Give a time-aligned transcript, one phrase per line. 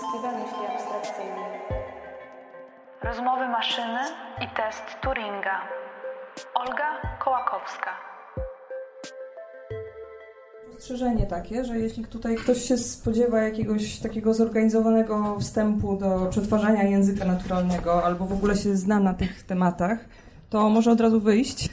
[0.00, 1.46] Steven myśli abstrakcyjnie.
[3.02, 4.00] Rozmowy maszyny
[4.44, 5.60] i test Turinga.
[6.54, 7.90] Olga Kołakowska.
[10.68, 17.24] Spostrzeżenie takie, że jeśli tutaj ktoś się spodziewa jakiegoś takiego zorganizowanego wstępu do przetwarzania języka
[17.24, 19.98] naturalnego albo w ogóle się zna na tych tematach,
[20.50, 21.68] to może od razu wyjść.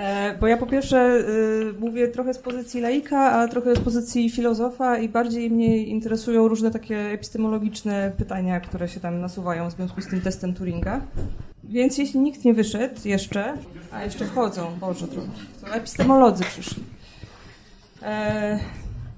[0.00, 1.24] E, bo ja po pierwsze
[1.78, 6.48] y, mówię trochę z pozycji laika, a trochę z pozycji filozofa i bardziej mnie interesują
[6.48, 11.00] różne takie epistemologiczne pytania, które się tam nasuwają w związku z tym testem Turinga.
[11.64, 13.54] Więc jeśli nikt nie wyszedł jeszcze,
[13.92, 15.20] a jeszcze wchodzą, Boże to
[15.74, 16.84] epistemolodzy przyszli.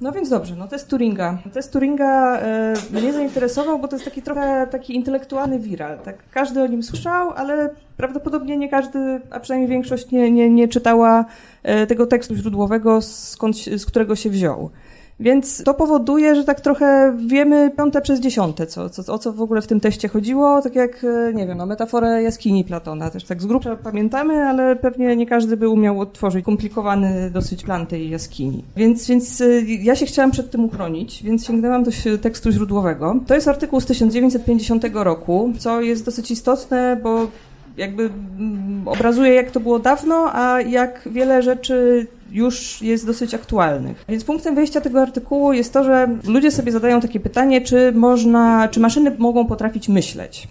[0.03, 1.39] No więc dobrze, no test Turinga.
[1.53, 5.99] Test Turinga e, mnie zainteresował, bo to jest taki trochę taki intelektualny viral.
[5.99, 6.31] Tak?
[6.31, 11.25] Każdy o nim słyszał, ale prawdopodobnie nie każdy, a przynajmniej większość nie, nie, nie czytała
[11.63, 14.71] e, tego tekstu źródłowego, skąd, z którego się wziął.
[15.23, 19.43] Więc to powoduje, że tak trochę wiemy piąte przez dziesiąte, co, co, o co w
[19.43, 23.11] ogóle w tym teście chodziło, tak jak, e, nie wiem, o metaforę jaskini Platona.
[23.11, 27.87] Też tak z grubsza pamiętamy, ale pewnie nie każdy by umiał odtworzyć komplikowany dosyć plan
[27.87, 28.65] tej jaskini.
[28.77, 31.91] Więc, więc e, ja się chciałam przed tym uchronić, więc sięgnęłam do
[32.23, 33.17] tekstu źródłowego.
[33.27, 37.29] To jest artykuł z 1950 roku, co jest dosyć istotne, bo
[37.77, 44.05] jakby mm, obrazuje, jak to było dawno, a jak wiele rzeczy już jest dosyć aktualnych.
[44.09, 48.69] Więc punktem wyjścia tego artykułu jest to, że ludzie sobie zadają takie pytanie, czy można,
[48.69, 50.49] czy maszyny mogą potrafić myśleć.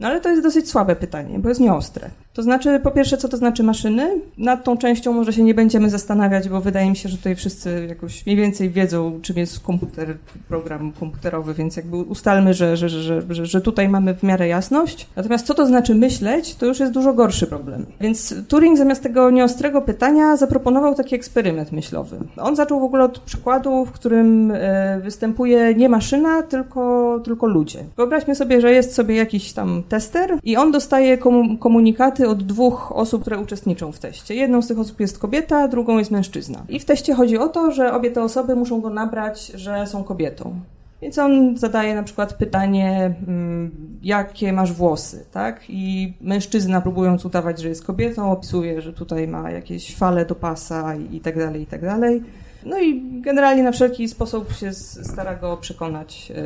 [0.00, 2.10] No ale to jest dosyć słabe pytanie, bo jest nieostre.
[2.36, 4.20] To znaczy, po pierwsze, co to znaczy maszyny?
[4.38, 7.86] Nad tą częścią może się nie będziemy zastanawiać, bo wydaje mi się, że tutaj wszyscy
[7.88, 10.16] jakoś mniej więcej wiedzą, czym jest komputer,
[10.48, 15.06] program komputerowy, więc jakby ustalmy, że, że, że, że, tutaj mamy w miarę jasność.
[15.16, 17.86] Natomiast co to znaczy myśleć, to już jest dużo gorszy problem.
[18.00, 22.18] Więc Turing zamiast tego nieostrego pytania zaproponował taki eksperyment myślowy.
[22.36, 27.78] On zaczął w ogóle od przykładu, w którym e, występuje nie maszyna, tylko, tylko ludzie.
[27.96, 31.18] Wyobraźmy sobie, że jest sobie jakiś tam tester i on dostaje
[31.60, 34.34] komunikaty od dwóch osób, które uczestniczą w teście.
[34.34, 36.64] Jedną z tych osób jest kobieta, drugą jest mężczyzna.
[36.68, 40.04] I w teście chodzi o to, że obie te osoby muszą go nabrać, że są
[40.04, 40.60] kobietą.
[41.02, 43.70] Więc on zadaje na przykład pytanie, mm,
[44.02, 45.60] jakie masz włosy, tak?
[45.68, 50.94] I mężczyzna, próbując udawać, że jest kobietą, opisuje, że tutaj ma jakieś fale do pasa
[50.94, 52.22] i, tak dalej, i tak dalej.
[52.64, 56.40] No i generalnie na wszelki sposób się stara go przekonać, e,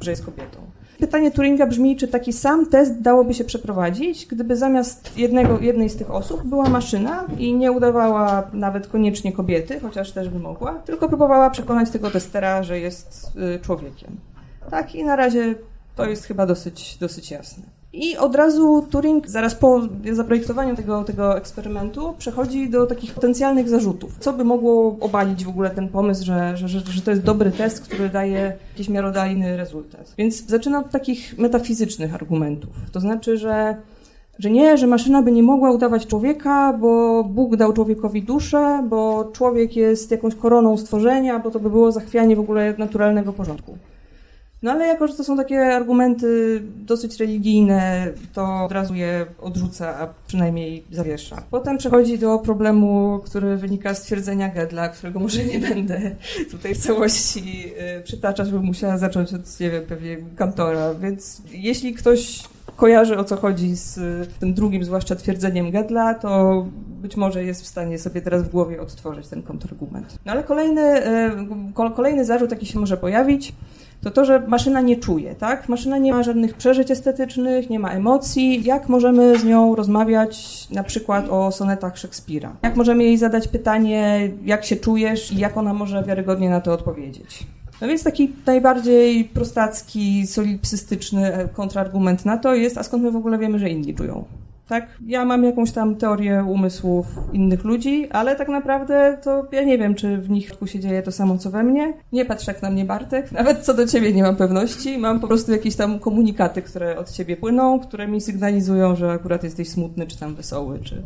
[0.00, 0.58] że jest kobietą.
[1.00, 5.96] Pytanie Turinga brzmi, czy taki sam test dałoby się przeprowadzić, gdyby zamiast jednego, jednej z
[5.96, 11.08] tych osób była maszyna i nie udawała nawet koniecznie kobiety, chociaż też by mogła, tylko
[11.08, 14.16] próbowała przekonać tego testera, że jest y, człowiekiem.
[14.70, 15.54] Tak, i na razie
[15.96, 17.79] to jest chyba dosyć, dosyć jasne.
[17.92, 19.80] I od razu Turing, zaraz po
[20.12, 24.16] zaprojektowaniu tego, tego eksperymentu, przechodzi do takich potencjalnych zarzutów.
[24.20, 27.50] Co by mogło obalić w ogóle ten pomysł, że, że, że, że to jest dobry
[27.50, 30.14] test, który daje jakiś miarodajny rezultat.
[30.18, 32.70] Więc zaczyna od takich metafizycznych argumentów.
[32.92, 33.76] To znaczy, że
[34.38, 39.30] że nie, że maszyna by nie mogła udawać człowieka, bo Bóg dał człowiekowi duszę, bo
[39.32, 43.78] człowiek jest jakąś koroną stworzenia, bo to by było zachwianie w ogóle naturalnego porządku.
[44.62, 49.98] No ale jako, że to są takie argumenty dosyć religijne, to od razu je odrzuca,
[49.98, 51.42] a przynajmniej zawiesza.
[51.50, 56.00] Potem przechodzi do problemu, który wynika z twierdzenia Gedla, którego może nie będę
[56.50, 60.94] tutaj w całości y, przytaczać, bo musiała zacząć od, nie wiem, pewnie kantora.
[60.94, 62.42] Więc jeśli ktoś
[62.76, 63.98] kojarzy o co chodzi z
[64.40, 66.66] tym drugim, zwłaszcza twierdzeniem Gedla, to
[67.02, 70.18] być może jest w stanie sobie teraz w głowie odtworzyć ten kontrargument.
[70.26, 71.06] No ale kolejny,
[71.78, 73.52] y, kolejny zarzut, jaki się może pojawić,
[74.02, 75.68] to to, że maszyna nie czuje, tak?
[75.68, 78.64] Maszyna nie ma żadnych przeżyć estetycznych, nie ma emocji.
[78.64, 82.56] Jak możemy z nią rozmawiać na przykład o sonetach Szekspira?
[82.62, 86.72] Jak możemy jej zadać pytanie, jak się czujesz i jak ona może wiarygodnie na to
[86.72, 87.46] odpowiedzieć?
[87.80, 93.38] No więc taki najbardziej prostacki, solipsystyczny kontrargument na to jest, a skąd my w ogóle
[93.38, 94.24] wiemy, że inni czują?
[94.70, 94.86] Tak?
[95.06, 99.94] Ja mam jakąś tam teorię umysłów innych ludzi, ale tak naprawdę to ja nie wiem,
[99.94, 101.94] czy w nich się dzieje to samo, co we mnie.
[102.12, 103.32] Nie patrz jak na mnie, Bartek.
[103.40, 104.98] Nawet co do ciebie nie mam pewności.
[104.98, 109.44] Mam po prostu jakieś tam komunikaty, które od ciebie płyną, które mi sygnalizują, że akurat
[109.44, 111.02] jesteś smutny, czy tam wesoły, czy,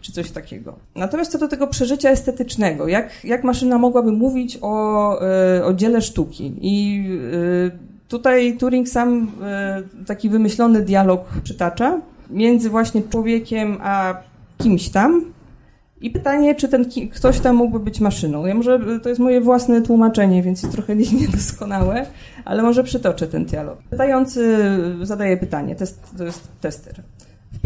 [0.00, 0.76] czy coś takiego.
[0.94, 5.18] Natomiast co do tego przeżycia estetycznego, jak, jak maszyna mogłaby mówić o,
[5.56, 6.54] yy, o dziele sztuki?
[6.60, 7.70] I yy,
[8.08, 9.32] tutaj Turing sam
[9.98, 12.00] yy, taki wymyślony dialog przytacza,
[12.30, 14.14] między właśnie człowiekiem a
[14.58, 15.24] kimś tam.
[16.00, 16.84] I pytanie, czy ten
[17.14, 18.46] ktoś tam mógłby być maszyną.
[18.46, 22.06] Ja może, to jest moje własne tłumaczenie, więc jest trochę niedoskonałe,
[22.44, 23.78] ale może przytoczę ten dialog.
[23.90, 24.58] Pytający
[25.02, 27.02] zadaje pytanie, test, to jest tester.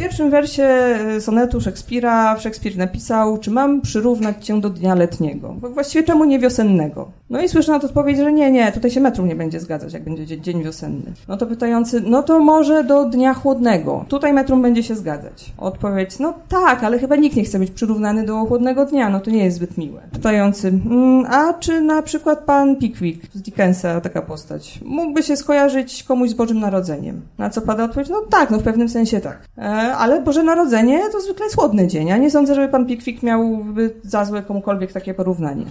[0.00, 5.54] Pierwszym wersie e, sonetu Szekspira Szekspir napisał, czy mam przyrównać cię do dnia letniego?
[5.60, 7.10] Właściwie czemu nie wiosennego?
[7.30, 9.92] No i słyszę na to odpowiedź, że nie, nie, tutaj się metrum nie będzie zgadzać,
[9.92, 11.12] jak będzie dzień wiosenny.
[11.28, 14.04] No to pytający, no to może do dnia chłodnego.
[14.08, 15.52] Tutaj metrum będzie się zgadzać.
[15.58, 19.30] Odpowiedź, no tak, ale chyba nikt nie chce być przyrównany do chłodnego dnia, no to
[19.30, 20.00] nie jest zbyt miłe.
[20.12, 26.02] Pytający, mm, a czy na przykład pan Pickwick z Dickensa, taka postać, mógłby się skojarzyć
[26.02, 27.20] komuś z Bożym Narodzeniem?
[27.38, 29.38] Na co pada odpowiedź, no tak, no w pewnym sensie tak.
[29.58, 32.12] E, ale Boże Narodzenie to zwykle jest chłodny dzień.
[32.12, 33.64] a nie sądzę, żeby pan Pickwick miał
[34.02, 35.64] za złe komukolwiek takie porównanie.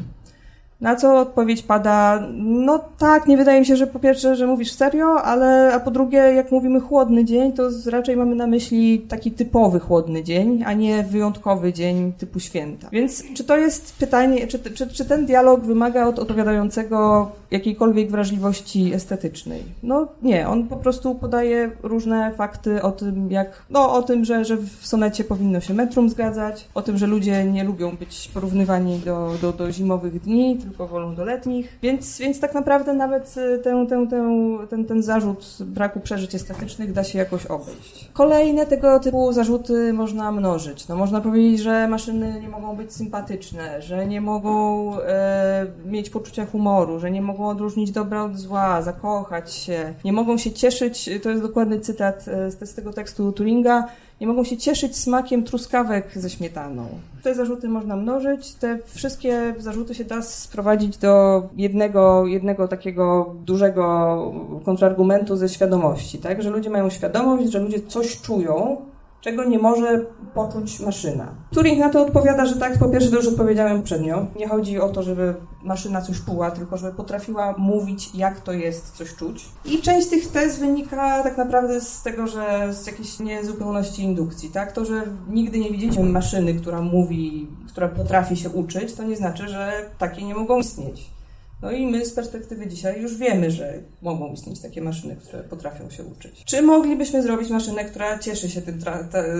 [0.81, 4.71] Na co odpowiedź pada, no tak, nie wydaje mi się, że po pierwsze, że mówisz
[4.71, 9.31] serio, ale a po drugie, jak mówimy chłodny dzień, to raczej mamy na myśli taki
[9.31, 12.89] typowy chłodny dzień, a nie wyjątkowy dzień typu święta.
[12.91, 18.93] Więc czy to jest pytanie, czy, czy, czy ten dialog wymaga od odpowiadającego jakiejkolwiek wrażliwości
[18.93, 19.63] estetycznej?
[19.83, 24.45] No nie, on po prostu podaje różne fakty o tym, jak, no o tym, że,
[24.45, 28.99] że w sonecie powinno się metrum zgadzać, o tym, że ludzie nie lubią być porównywani
[28.99, 33.59] do, do, do zimowych dni, tylko wolą do letnich, więc, więc tak naprawdę nawet y,
[33.59, 34.29] tę, tę, tę,
[34.69, 38.09] ten, ten zarzut braku przeżyć estetycznych da się jakoś obejść.
[38.13, 40.87] Kolejne tego typu zarzuty można mnożyć.
[40.87, 46.45] No, można powiedzieć, że maszyny nie mogą być sympatyczne, że nie mogą e, mieć poczucia
[46.45, 51.29] humoru, że nie mogą odróżnić dobra od zła, zakochać się, nie mogą się cieszyć, to
[51.29, 53.87] jest dokładny cytat e, z, z tego tekstu Turinga,
[54.21, 56.87] nie mogą się cieszyć smakiem truskawek ze śmietaną.
[57.23, 64.33] Te zarzuty można mnożyć, te wszystkie zarzuty się da sprowadzić do jednego, jednego takiego dużego
[64.65, 66.43] kontrargumentu ze świadomości, tak?
[66.43, 68.77] Że ludzie mają świadomość, że ludzie coś czują,
[69.21, 71.27] czego nie może poczuć maszyna.
[71.53, 74.25] Turing na to odpowiada, że tak, po pierwsze to już odpowiedziałem poprzednio.
[74.35, 78.91] Nie chodzi o to, żeby maszyna coś czuła, tylko żeby potrafiła mówić, jak to jest
[78.91, 79.45] coś czuć.
[79.65, 84.71] I część tych tez wynika tak naprawdę z tego, że z jakiejś niezupełności indukcji, tak?
[84.71, 89.47] To, że nigdy nie widzieliśmy maszyny, która mówi, która potrafi się uczyć, to nie znaczy,
[89.47, 91.18] że takie nie mogą istnieć.
[91.61, 95.89] No i my z perspektywy dzisiaj już wiemy, że mogą istnieć takie maszyny, które potrafią
[95.89, 96.43] się uczyć.
[96.45, 98.79] Czy moglibyśmy zrobić maszynę, która cieszy się tym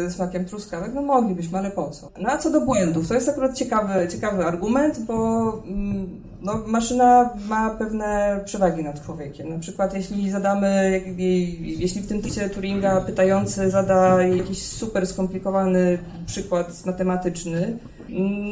[0.09, 0.91] smakiem truskawek?
[0.93, 2.11] No moglibyśmy, ale po co?
[2.19, 7.29] No a co do błędów, to jest akurat ciekawy, ciekawy argument, bo mm, no, maszyna
[7.47, 9.49] ma pewne przewagi nad człowiekiem.
[9.49, 11.01] Na przykład jeśli zadamy,
[11.61, 17.77] jeśli w tym teście Turinga pytający zada jakiś super skomplikowany przykład matematyczny,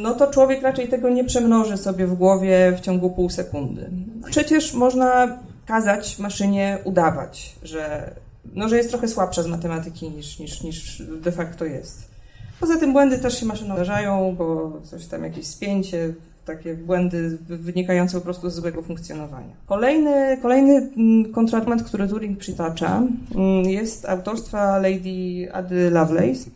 [0.02, 3.90] no to człowiek raczej tego nie przemnoży sobie w głowie w ciągu pół sekundy.
[4.30, 8.10] Przecież można kazać maszynie udawać, że,
[8.54, 12.08] no, że jest trochę słabsza z matematyki niż, niż, niż de facto jest.
[12.60, 16.14] Poza tym błędy też się maszynom zdarzają, bo coś tam, jakieś spięcie,
[16.44, 19.54] takie błędy wynikające po prostu z złego funkcjonowania.
[19.66, 23.02] Kolejny, kolejny mm, kontrargument, który Turing przytacza,
[23.34, 26.50] mm, jest autorstwa Lady Ady Lovelace,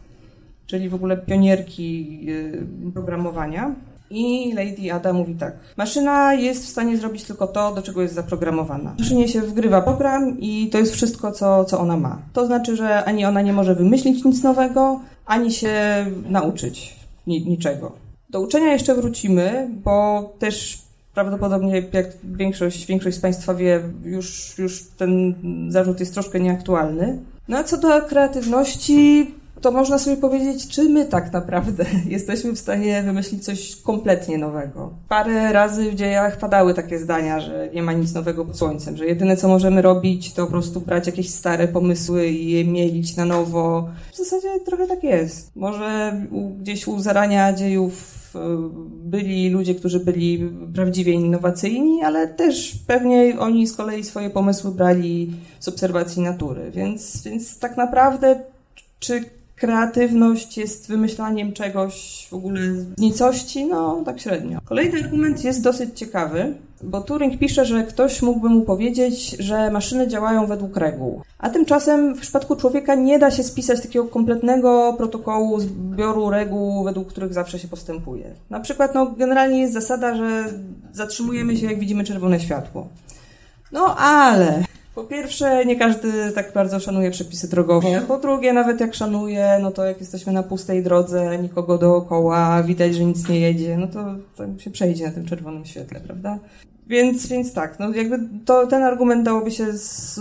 [0.72, 3.74] czyli w ogóle pionierki y, programowania.
[4.10, 5.54] I Lady Ada mówi tak.
[5.76, 8.94] Maszyna jest w stanie zrobić tylko to, do czego jest zaprogramowana.
[8.98, 12.18] Maszynie się wgrywa program i to jest wszystko, co, co ona ma.
[12.32, 16.96] To znaczy, że ani ona nie może wymyślić nic nowego, ani się nauczyć
[17.26, 17.92] ni niczego.
[18.30, 20.82] Do uczenia jeszcze wrócimy, bo też
[21.14, 25.34] prawdopodobnie, jak większość, większość z Państwa wie, już, już ten
[25.68, 27.18] zarzut jest troszkę nieaktualny.
[27.48, 29.30] No a co do kreatywności,
[29.62, 34.90] to można sobie powiedzieć, czy my tak naprawdę jesteśmy w stanie wymyślić coś kompletnie nowego.
[35.08, 39.06] Parę razy w dziejach padały takie zdania, że nie ma nic nowego pod słońcem, że
[39.06, 43.24] jedyne co możemy robić, to po prostu brać jakieś stare pomysły i je mielić na
[43.24, 43.88] nowo.
[44.12, 45.56] W zasadzie trochę tak jest.
[45.56, 46.20] Może
[46.60, 48.38] gdzieś u zarania dziejów e,
[49.04, 55.32] byli ludzie, którzy byli prawdziwie innowacyjni, ale też pewnie oni z kolei swoje pomysły brali
[55.60, 56.70] z obserwacji natury.
[56.70, 58.40] Więc, więc tak naprawdę,
[58.98, 59.24] czy
[59.62, 64.58] kreatywność jest wymyślaniem czegoś w ogóle z nicości, no tak średnio.
[64.64, 70.08] Kolejny argument jest dosyć ciekawy, bo Turing pisze, że ktoś mógłby mu powiedzieć, że maszyny
[70.08, 71.22] działają według reguł.
[71.38, 77.08] A tymczasem w przypadku człowieka nie da się spisać takiego kompletnego protokołu zbioru reguł, według
[77.08, 78.24] których zawsze się postępuje.
[78.50, 80.44] Na przykład, no, generalnie jest zasada, że
[80.92, 82.88] zatrzymujemy się, jak widzimy czerwone światło.
[83.72, 84.64] No ale
[84.94, 88.02] po pierwsze, nie każdy tak bardzo szanuje przepisy drogowe.
[88.08, 92.94] Po drugie, nawet jak szanuje, no to jak jesteśmy na pustej drodze, nikogo dookoła, widać,
[92.94, 94.04] że nic nie jedzie, no to,
[94.36, 96.38] to się przejdzie na tym czerwonym świetle, prawda?
[96.86, 100.20] Więc, więc tak, no jakby to, ten argument dałoby się z,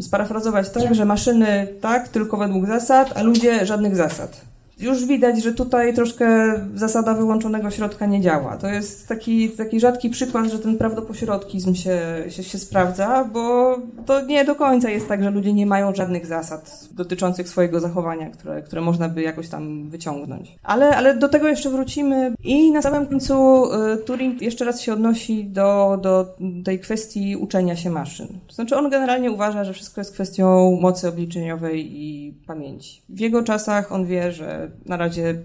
[0.00, 4.47] sparafrazować tak, że maszyny tak, tylko według zasad, a ludzie żadnych zasad.
[4.80, 8.56] Już widać, że tutaj troszkę zasada wyłączonego środka nie działa.
[8.56, 14.20] To jest taki, taki rzadki przykład, że ten prawdopośrodkizm się, się, się sprawdza, bo to
[14.26, 18.62] nie do końca jest tak, że ludzie nie mają żadnych zasad dotyczących swojego zachowania, które,
[18.62, 20.56] które można by jakoś tam wyciągnąć.
[20.62, 22.34] Ale, ale do tego jeszcze wrócimy.
[22.44, 27.76] I na samym końcu y, Turing jeszcze raz się odnosi do, do tej kwestii uczenia
[27.76, 28.28] się maszyn.
[28.46, 33.02] To znaczy on generalnie uważa, że wszystko jest kwestią mocy obliczeniowej i pamięci.
[33.08, 35.42] W jego czasach on wie, że na razie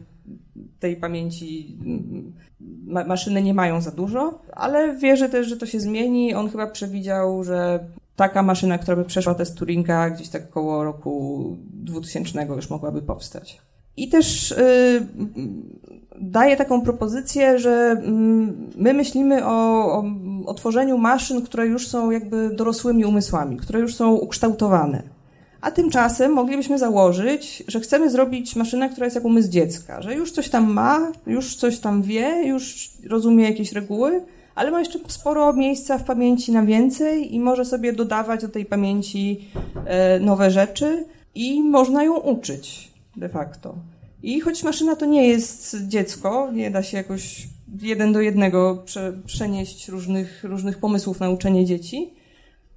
[0.79, 1.77] tej pamięci
[2.85, 6.33] ma maszyny nie mają za dużo, ale wierzy też, że to się zmieni.
[6.33, 7.79] On chyba przewidział, że
[8.15, 13.61] taka maszyna, która by przeszła test Turinga gdzieś tak około roku 2000 już mogłaby powstać.
[13.97, 15.07] I też yy,
[16.21, 18.01] daje taką propozycję, że
[18.75, 20.03] my myślimy o, o,
[20.45, 25.12] o tworzeniu maszyn, które już są jakby dorosłymi umysłami, które już są ukształtowane.
[25.63, 30.31] A tymczasem moglibyśmy założyć, że chcemy zrobić maszynę, która jest jak umysł dziecka, że już
[30.31, 34.21] coś tam ma, już coś tam wie, już rozumie jakieś reguły,
[34.55, 38.65] ale ma jeszcze sporo miejsca w pamięci na więcej i może sobie dodawać do tej
[38.65, 39.49] pamięci
[39.85, 41.05] e, nowe rzeczy
[41.35, 43.75] i można ją uczyć de facto.
[44.23, 47.47] I choć maszyna to nie jest dziecko, nie da się jakoś
[47.81, 52.13] jeden do jednego prze, przenieść różnych, różnych pomysłów na uczenie dzieci,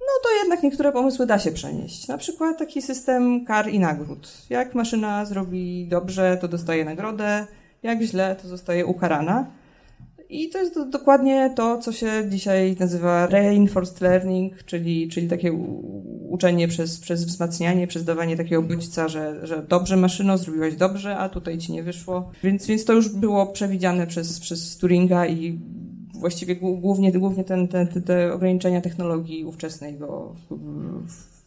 [0.07, 2.07] no to jednak niektóre pomysły da się przenieść.
[2.07, 4.31] Na przykład taki system kar i nagród.
[4.49, 7.47] Jak maszyna zrobi dobrze, to dostaje nagrodę,
[7.83, 9.51] jak źle, to zostaje ukarana.
[10.29, 15.53] I to jest dokładnie to, co się dzisiaj nazywa reinforced learning, czyli, czyli takie
[16.29, 21.29] uczenie przez, przez wzmacnianie, przez dawanie takiego bodźca, że, że dobrze maszyno, zrobiłaś dobrze, a
[21.29, 22.31] tutaj ci nie wyszło.
[22.43, 25.59] Więc, więc to już było przewidziane przez, przez Turinga i
[26.19, 30.35] właściwie głównie, głównie ten, te, te ograniczenia technologii ówczesnej go,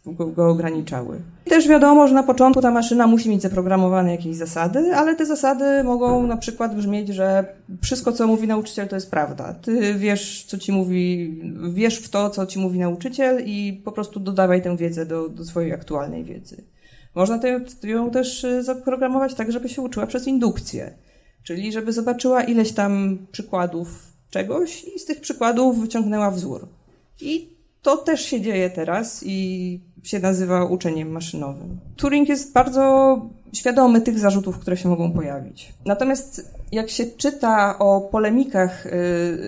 [0.07, 1.21] go, go ograniczały.
[1.47, 5.27] I też wiadomo, że na początku ta maszyna musi mieć zaprogramowane jakieś zasady, ale te
[5.27, 7.45] zasady mogą na przykład brzmieć, że
[7.83, 9.55] wszystko, co mówi nauczyciel, to jest prawda.
[9.55, 11.35] Ty wiesz, co ci mówi,
[11.71, 15.45] wiesz w to, co ci mówi nauczyciel i po prostu dodawaj tę wiedzę do, do
[15.45, 16.65] swojej aktualnej wiedzy.
[17.15, 20.95] Można tę, ją też y, zaprogramować tak, żeby się uczyła przez indukcję.
[21.43, 26.69] Czyli żeby zobaczyła ileś tam przykładów czegoś i z tych przykładów wyciągnęła wzór.
[27.21, 27.49] I
[27.83, 31.79] to też się dzieje teraz i się nazywa uczeniem maszynowym.
[31.97, 33.17] Turing jest bardzo
[33.53, 35.73] świadomy tych zarzutów, które się mogą pojawić.
[35.87, 38.91] Natomiast jak się czyta o polemikach y,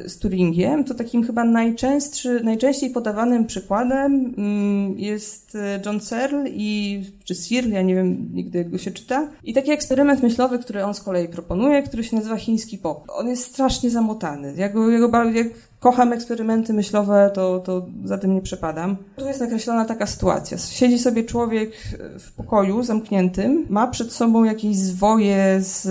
[0.07, 7.03] z Turingiem, to takim chyba najczęstszy, najczęściej podawanym przykładem mm, jest y, John Searle i,
[7.25, 9.29] czy Searle, ja nie wiem nigdy jak go się czyta.
[9.45, 13.05] I taki eksperyment myślowy, który on z kolei proponuje, który się nazywa chiński pop.
[13.09, 14.55] On jest strasznie zamotany.
[14.57, 15.47] Ja go jak
[15.83, 18.97] kocham eksperymenty myślowe, to, to za tym nie przepadam.
[19.17, 20.59] Tu jest nakreślona taka sytuacja.
[20.59, 21.73] Siedzi sobie człowiek
[22.19, 25.83] w pokoju zamkniętym, ma przed sobą jakieś zwoje z,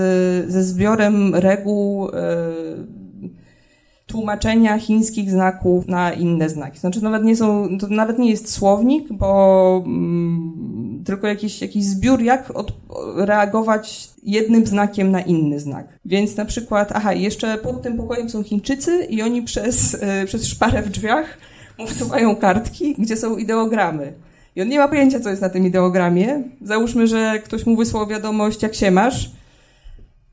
[0.51, 2.11] ze zbiorem reguł, e,
[4.11, 6.79] tłumaczenia chińskich znaków na inne znaki.
[6.79, 12.21] Znaczy nawet nie są, to nawet nie jest słownik, bo mm, tylko jakiś, jakiś zbiór,
[12.21, 12.73] jak od,
[13.15, 15.99] reagować jednym znakiem na inny znak.
[16.05, 20.47] Więc na przykład, aha, jeszcze pod tym pokojem są Chińczycy i oni przez, e, przez
[20.47, 21.37] szparę w drzwiach
[21.79, 24.13] mu wsuwają kartki, gdzie są ideogramy.
[24.55, 26.43] I on nie ma pojęcia, co jest na tym ideogramie.
[26.61, 29.31] Załóżmy, że ktoś mu wysłał wiadomość, jak się masz,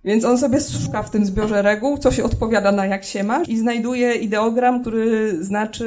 [0.05, 3.49] więc on sobie szuka w tym zbiorze reguł, co się odpowiada na jak się masz
[3.49, 5.85] i znajduje ideogram, który znaczy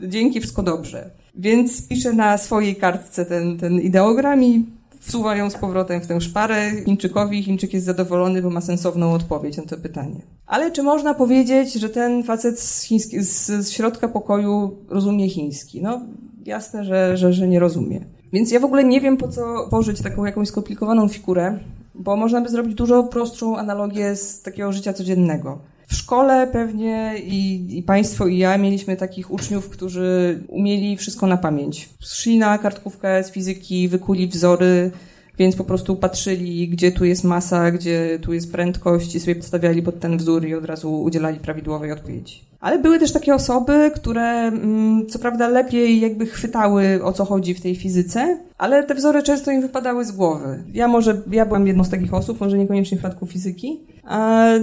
[0.00, 1.10] yy, dzięki, wszystko dobrze.
[1.34, 4.66] Więc pisze na swojej kartce ten, ten ideogram i
[5.00, 7.42] wsuwa ją z powrotem w tę szparę Chińczykowi.
[7.42, 10.20] Chińczyk jest zadowolony, bo ma sensowną odpowiedź na to pytanie.
[10.46, 15.82] Ale czy można powiedzieć, że ten facet z, chiński, z, z środka pokoju rozumie chiński?
[15.82, 16.00] No,
[16.46, 18.00] jasne, że, że, że nie rozumie.
[18.32, 21.58] Więc ja w ogóle nie wiem, po co tworzyć taką jakąś skomplikowaną figurę,
[21.94, 25.58] bo można by zrobić dużo prostszą analogię z takiego życia codziennego.
[25.86, 31.36] W szkole pewnie i, i Państwo i ja mieliśmy takich uczniów, którzy umieli wszystko na
[31.36, 31.88] pamięć.
[32.00, 34.90] Szli na kartkówkę z fizyki, wykuli wzory,
[35.38, 39.82] więc po prostu patrzyli, gdzie tu jest masa, gdzie tu jest prędkość i sobie podstawiali
[39.82, 42.40] pod ten wzór i od razu udzielali prawidłowej odpowiedzi.
[42.60, 47.54] Ale były też takie osoby, które mm, co prawda lepiej jakby chwytały o co chodzi
[47.54, 50.64] w tej fizyce, ale te wzory często im wypadały z głowy.
[50.74, 53.80] Ja może, ja byłam jedną z takich osób, może niekoniecznie w przypadku fizyki,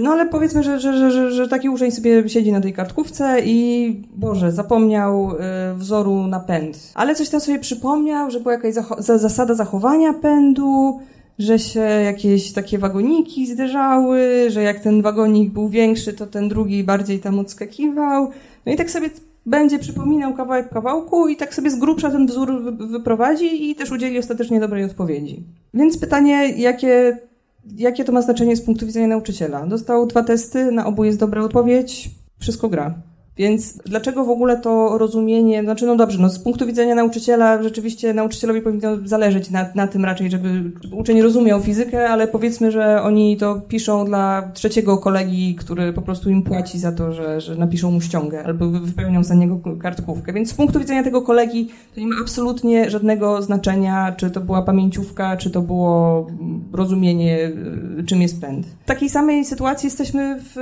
[0.00, 4.02] no ale powiedzmy, że, że, że, że, taki uczeń sobie siedzi na tej kartkówce i
[4.14, 6.92] Boże, zapomniał e, wzoru na pęd.
[6.94, 11.00] Ale coś tam sobie przypomniał, że była jakaś zasada zachowania pędu,
[11.38, 16.84] że się jakieś takie wagoniki zderzały, że jak ten wagonik był większy, to ten drugi
[16.84, 18.30] bardziej tam odskakiwał.
[18.66, 19.10] No i tak sobie
[19.46, 24.18] będzie przypominał kawałek kawałku i tak sobie z grubsza ten wzór wyprowadzi i też udzieli
[24.18, 25.42] ostatecznie dobrej odpowiedzi.
[25.74, 27.18] Więc pytanie, jakie
[27.64, 29.66] jakie to ma znaczenie z punktu widzenia nauczyciela?
[29.66, 33.02] Dostał dwa testy, na obu jest dobra odpowiedź, wszystko gra.
[33.36, 38.14] Więc dlaczego w ogóle to rozumienie, znaczy no dobrze, no z punktu widzenia nauczyciela rzeczywiście
[38.14, 43.02] nauczycielowi powinno zależeć na, na tym raczej, żeby, żeby uczeń rozumiał fizykę, ale powiedzmy, że
[43.02, 47.56] oni to piszą dla trzeciego kolegi, który po prostu im płaci za to, że, że
[47.56, 50.32] napiszą mu ściągę albo wypełnią za niego kartkówkę.
[50.32, 54.62] Więc z punktu widzenia tego kolegi to nie ma absolutnie żadnego znaczenia, czy to była
[54.62, 56.26] pamięciówka, czy to było
[56.72, 57.52] rozumienie,
[57.98, 58.66] y, czym jest pęd.
[58.66, 60.54] W takiej samej sytuacji jesteśmy w,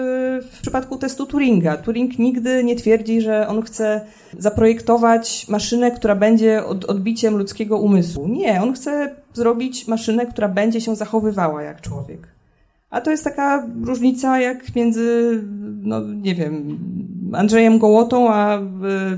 [0.53, 1.77] w przypadku testu Turinga.
[1.77, 4.01] Turing nigdy nie twierdzi, że on chce
[4.39, 8.29] zaprojektować maszynę, która będzie od, odbiciem ludzkiego umysłu.
[8.29, 12.29] Nie, on chce zrobić maszynę, która będzie się zachowywała jak człowiek.
[12.91, 15.41] A to jest taka różnica jak między,
[15.83, 16.79] no nie wiem,
[17.33, 18.63] Andrzejem Gołotą, a y,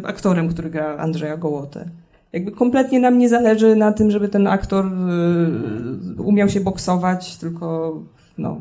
[0.04, 1.88] aktorem, który gra Andrzeja Gołotę.
[2.32, 4.86] Jakby kompletnie nam nie zależy na tym, żeby ten aktor
[6.18, 7.96] y, umiał się boksować, tylko
[8.38, 8.60] no,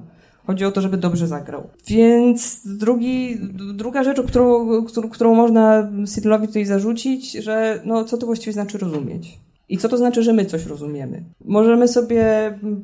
[0.52, 1.64] Chodzi o to, żeby dobrze zagrał.
[1.88, 3.38] Więc drugi,
[3.74, 8.78] druga rzecz, którą, którą, którą można Seattle'owi tutaj zarzucić, że no, co to właściwie znaczy
[8.78, 9.40] rozumieć.
[9.70, 11.24] I co to znaczy, że my coś rozumiemy?
[11.46, 12.24] Możemy sobie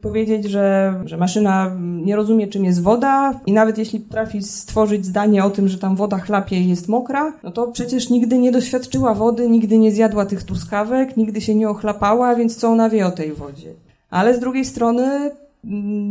[0.01, 5.43] powiedzieć, że, że maszyna nie rozumie, czym jest woda, i nawet jeśli potrafi stworzyć zdanie
[5.43, 9.13] o tym, że tam woda chlapie i jest mokra, no to przecież nigdy nie doświadczyła
[9.13, 13.11] wody, nigdy nie zjadła tych truskawek, nigdy się nie ochlapała, więc co ona wie o
[13.11, 13.73] tej wodzie?
[14.09, 15.31] Ale z drugiej strony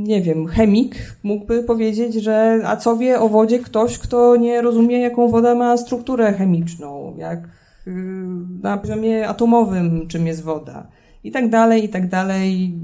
[0.05, 5.01] nie wiem, chemik mógłby powiedzieć, że a co wie o wodzie ktoś, kto nie rozumie,
[5.01, 7.39] jaką woda ma strukturę chemiczną, jak
[7.87, 7.91] y,
[8.63, 10.87] na poziomie atomowym, czym jest woda.
[11.27, 12.75] I tak dalej, i tak dalej.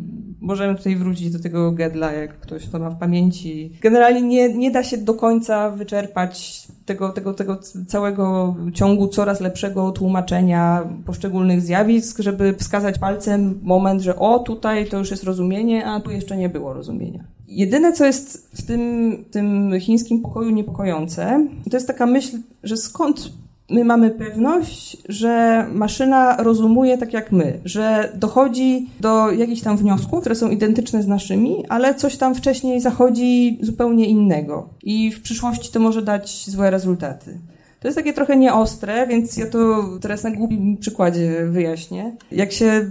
[0.40, 3.72] Możemy tutaj wrócić do tego Gedla, jak ktoś to ma w pamięci.
[3.80, 9.92] Generalnie nie, nie da się do końca wyczerpać tego, tego, tego całego ciągu coraz lepszego
[9.92, 16.00] tłumaczenia poszczególnych zjawisk, żeby wskazać palcem moment, że o, tutaj to już jest rozumienie, a
[16.00, 17.24] tu jeszcze nie było rozumienia.
[17.48, 23.32] Jedyne, co jest w tym, tym chińskim pokoju niepokojące, to jest taka myśl, że skąd
[23.72, 30.20] my mamy pewność, że maszyna rozumuje tak jak my, że dochodzi do jakichś tam wniosków,
[30.20, 35.72] które są identyczne z naszymi, ale coś tam wcześniej zachodzi zupełnie innego i w przyszłości
[35.72, 37.38] to może dać złe rezultaty.
[37.80, 42.16] To jest takie trochę nieostre, więc ja to teraz na głupim przykładzie wyjaśnię.
[42.32, 42.86] Jak się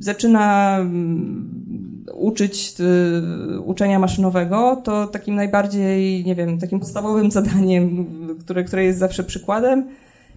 [0.00, 8.06] zaczyna mm, uczyć y, uczenia maszynowego, to takim najbardziej, nie wiem, takim podstawowym zadaniem,
[8.40, 9.84] które, które jest zawsze przykładem,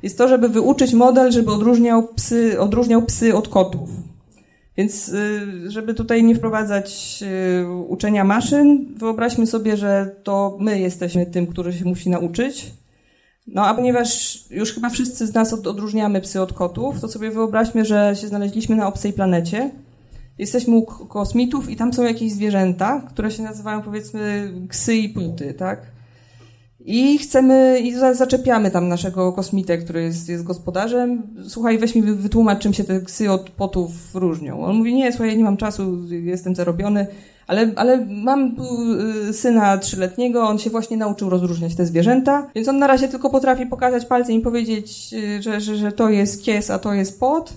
[0.06, 3.90] jest to, żeby wyuczyć model, żeby odróżniał psy, odróżniał psy od kotów.
[4.78, 7.20] Więc, y, żeby tutaj nie wprowadzać
[7.64, 12.72] y, uczenia maszyn, wyobraźmy sobie, że to my jesteśmy tym, który się musi nauczyć.
[13.48, 17.86] No a ponieważ już chyba wszyscy z nas odróżniamy psy od kotów, to sobie wyobraźmy,
[17.86, 19.72] że się znaleźliśmy na obcej planecie.
[20.38, 25.54] Jesteśmy u kosmitów i tam są jakieś zwierzęta, które się nazywają powiedzmy ksy i puty,
[25.54, 25.95] tak?
[26.88, 31.24] I chcemy, i zaczepiamy tam naszego kosmitę, który jest, jest gospodarzem.
[31.48, 34.66] Słuchaj, weź mi wytłumacz, czym się te ksy od potów różnią.
[34.66, 37.08] On mówi, nie, słuchaj, nie mam czasu, jestem zarobiony,
[37.48, 38.56] ale, ale mam
[39.30, 43.30] y, syna trzyletniego, on się właśnie nauczył rozróżniać te zwierzęta, więc on na razie tylko
[43.30, 47.20] potrafi pokazać palcem i powiedzieć, y, że, że, że to jest kies, a to jest
[47.20, 47.54] pot.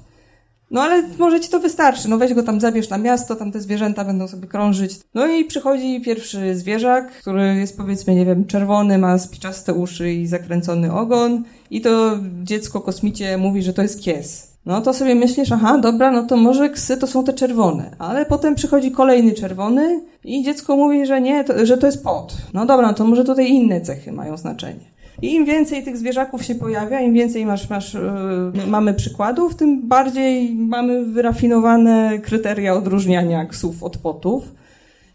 [0.71, 3.61] No ale może ci to wystarczy, no weź go tam zabierz na miasto, tam te
[3.61, 5.01] zwierzęta będą sobie krążyć.
[5.15, 10.27] No i przychodzi pierwszy zwierzak, który jest powiedzmy, nie wiem, czerwony, ma spiczaste uszy i
[10.27, 14.49] zakręcony ogon i to dziecko kosmicie mówi, że to jest kies.
[14.67, 17.91] No to sobie myślisz, aha, dobra, no to może ksy to są te czerwone.
[17.99, 22.37] Ale potem przychodzi kolejny czerwony i dziecko mówi, że nie, to, że to jest pot.
[22.55, 24.98] No dobra, no to może tutaj inne cechy mają znaczenie.
[25.23, 29.89] I im więcej tych zwierzaków się pojawia, im więcej masz, masz, yy, mamy przykładów, tym
[29.89, 34.55] bardziej mamy wyrafinowane kryteria odróżniania ksów od potów.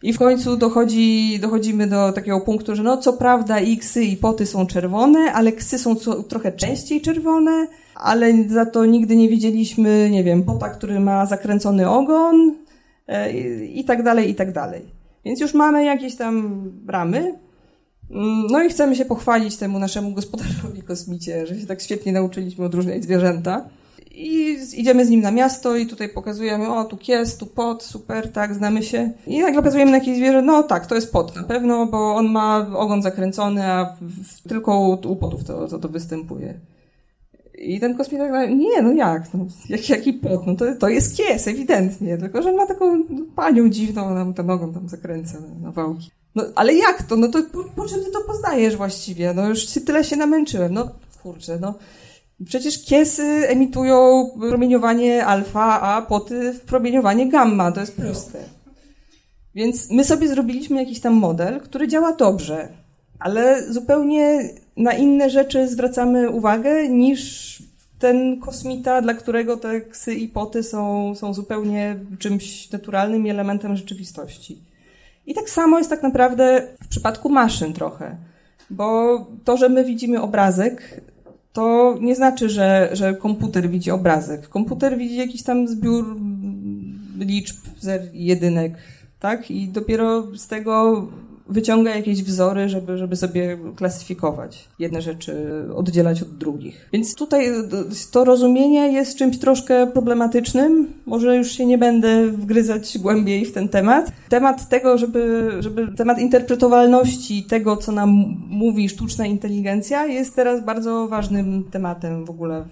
[0.03, 4.17] I w końcu dochodzi, dochodzimy do takiego punktu, że no co prawda i ksy i
[4.17, 9.29] poty są czerwone, ale ksy są co, trochę częściej czerwone, ale za to nigdy nie
[9.29, 12.55] widzieliśmy, nie wiem, pota, który ma zakręcony ogon
[13.07, 14.81] yy, i tak dalej, i tak dalej.
[15.25, 17.33] Więc już mamy jakieś tam ramy,
[18.49, 23.04] no i chcemy się pochwalić temu naszemu gospodarzowi kosmicie, że się tak świetnie nauczyliśmy odróżniać
[23.04, 23.65] zwierzęta.
[24.15, 28.32] I idziemy z nim na miasto i tutaj pokazujemy, o, tu kies, tu pot, super,
[28.32, 29.12] tak, znamy się.
[29.28, 32.32] I nagle pokazujemy na jakieś zwierzę, no tak, to jest pot na pewno, bo on
[32.32, 36.60] ma ogon zakręcony, a w, tylko u, u potów to, to, to występuje.
[37.58, 41.17] I ten kosmita tak, nie, no jak, no, jak, jaki pot, no to, to jest
[41.17, 43.04] kies, ewidentnie, tylko że ma taką
[43.36, 46.12] panią dziwną, ona mu ten ogon tam zakręca na wałki.
[46.35, 47.15] No, ale jak to?
[47.15, 49.33] No to po, po, czym ty to poznajesz właściwie?
[49.33, 50.73] No już tyle się namęczyłem.
[50.73, 50.89] No
[51.23, 51.73] kurczę, no.
[52.45, 57.71] Przecież kiesy emitują promieniowanie alfa, a poty promieniowanie gamma.
[57.71, 58.39] To jest proste.
[59.55, 62.67] Więc my sobie zrobiliśmy jakiś tam model, który działa dobrze,
[63.19, 67.53] ale zupełnie na inne rzeczy zwracamy uwagę niż
[67.99, 74.72] ten kosmita, dla którego te ksy i poty są, są zupełnie czymś naturalnym elementem rzeczywistości.
[75.25, 78.15] I tak samo jest tak naprawdę w przypadku maszyn trochę,
[78.69, 81.01] bo to, że my widzimy obrazek,
[81.53, 84.49] to nie znaczy, że, że komputer widzi obrazek.
[84.49, 86.15] Komputer widzi jakiś tam zbiór
[87.19, 88.73] liczb, zer, jedynek,
[89.19, 89.51] tak?
[89.51, 91.07] I dopiero z tego
[91.49, 95.34] wyciąga jakieś wzory, żeby, żeby sobie klasyfikować jedne rzeczy,
[95.75, 96.89] oddzielać od drugich.
[96.93, 97.47] Więc tutaj
[98.12, 100.93] to rozumienie jest czymś troszkę problematycznym.
[101.06, 104.12] Może już się nie będę wgryzać głębiej w ten temat.
[104.29, 108.10] Temat tego, żeby, żeby temat interpretowalności tego, co nam
[108.49, 112.65] mówi sztuczna inteligencja, jest teraz bardzo ważnym tematem w ogóle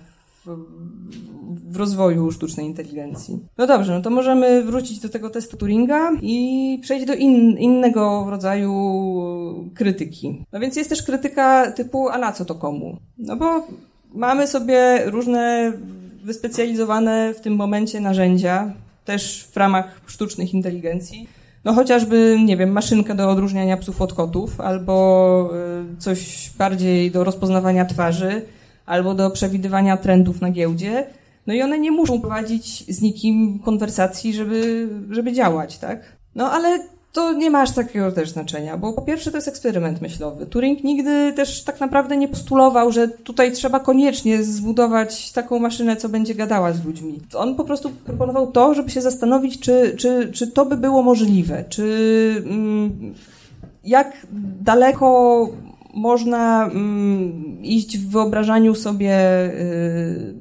[0.46, 1.31] w, w
[1.74, 3.40] rozwoju sztucznej inteligencji.
[3.58, 8.26] No dobrze, no to możemy wrócić do tego testu Turinga i przejść do in, innego
[8.30, 8.72] rodzaju
[9.76, 10.46] krytyki.
[10.54, 12.98] No więc jest też krytyka typu, a na co to komu?
[13.18, 13.68] No bo
[14.14, 15.74] mamy sobie różne
[16.24, 18.74] wyspecjalizowane w tym momencie narzędzia,
[19.06, 21.28] też w ramach sztucznych inteligencji.
[21.66, 25.50] No chociażby, nie wiem, maszynka do odróżniania psów od kotów, albo
[25.94, 28.42] y, coś bardziej do rozpoznawania twarzy,
[28.86, 31.06] albo do przewidywania trendów na giełdzie.
[31.48, 36.00] No i one nie muszą prowadzić z nikim konwersacji, żeby, żeby działać, tak?
[36.36, 36.80] No ale
[37.14, 40.46] to nie ma aż takiego też znaczenia, bo po pierwsze to jest eksperyment myślowy.
[40.46, 46.10] Turing nigdy też tak naprawdę nie postulował, że tutaj trzeba koniecznie zbudować taką maszynę, co
[46.10, 47.20] będzie gadała z ludźmi.
[47.34, 51.66] On po prostu proponował to, żeby się zastanowić, czy, czy, czy to by było możliwe,
[51.70, 53.14] czy mm,
[53.84, 54.28] jak
[54.62, 55.50] daleko
[55.94, 59.20] można mm, iść w wyobrażaniu sobie,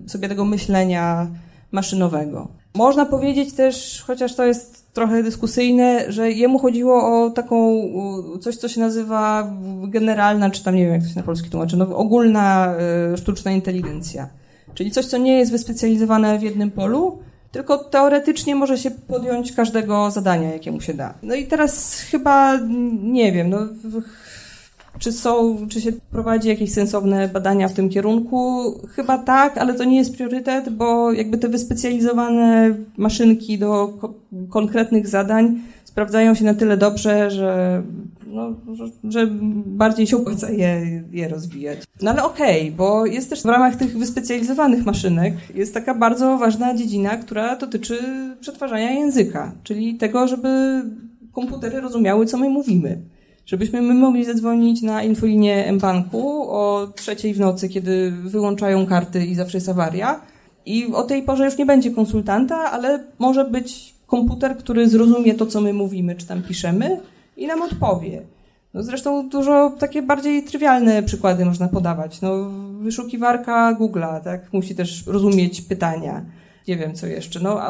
[0.07, 1.27] y, sobie tego myślenia
[1.73, 2.49] maszynowego.
[2.75, 7.83] Można powiedzieć też, chociaż to jest trochę dyskusyjne, że jemu chodziło o taką,
[8.41, 11.77] coś co się nazywa generalna, czy tam nie wiem jak to się na polski tłumaczy,
[11.77, 12.75] no, ogólna
[13.15, 14.29] y, sztuczna inteligencja.
[14.75, 17.19] Czyli coś, co nie jest wyspecjalizowane w jednym polu,
[17.53, 21.15] tylko teoretycznie może się podjąć każdego zadania, jakie mu się da.
[21.23, 22.59] No i teraz chyba,
[23.03, 23.59] nie wiem, no
[24.99, 28.73] czy są, czy się prowadzi jakieś sensowne badania w tym kierunku?
[28.89, 34.15] Chyba tak, ale to nie jest priorytet, bo jakby te wyspecjalizowane maszynki do ko
[34.51, 37.83] konkretnych zadań sprawdzają się na tyle dobrze, że,
[38.27, 38.55] no,
[39.05, 39.27] że,
[39.67, 41.79] bardziej się opłaca je, je rozwijać.
[42.03, 46.39] No ale okej, okay, bo jest też w ramach tych wyspecjalizowanych maszynek jest taka bardzo
[46.39, 47.99] ważna dziedzina, która dotyczy
[48.41, 50.83] przetwarzania języka, czyli tego, żeby
[51.33, 52.99] komputery rozumiały, co my mówimy
[53.51, 59.35] żebyśmy my mogli zadzwonić na infolinię mBanku o trzeciej w nocy, kiedy wyłączają karty i
[59.35, 60.21] zawsze jest awaria.
[60.67, 65.47] I o tej porze już nie będzie konsultanta, ale może być komputer, który zrozumie to,
[65.47, 67.01] co my mówimy, czy tam piszemy
[67.37, 68.23] i nam odpowie.
[68.75, 72.21] No zresztą dużo takie bardziej trywialne przykłady można podawać.
[72.21, 76.25] No, wyszukiwarka Google'a, tak, musi też rozumieć pytania.
[76.69, 77.41] Nie wiem, co jeszcze.
[77.41, 77.61] No,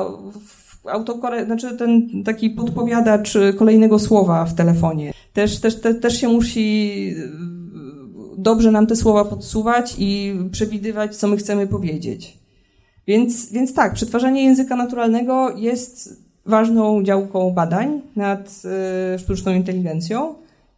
[0.85, 5.13] autokore, znaczy ten taki podpowiadacz kolejnego słowa w telefonie.
[5.33, 7.29] Też, też, te, też się musi y,
[8.39, 12.39] dobrze nam te słowa podsuwać i przewidywać, co my chcemy powiedzieć.
[13.07, 18.63] Więc, więc tak, przetwarzanie języka naturalnego jest ważną działką badań nad
[19.15, 20.35] y, sztuczną inteligencją.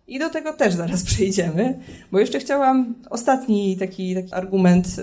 [0.09, 1.79] I do tego też zaraz przejdziemy,
[2.13, 5.03] bo jeszcze chciałam ostatni taki, taki argument y,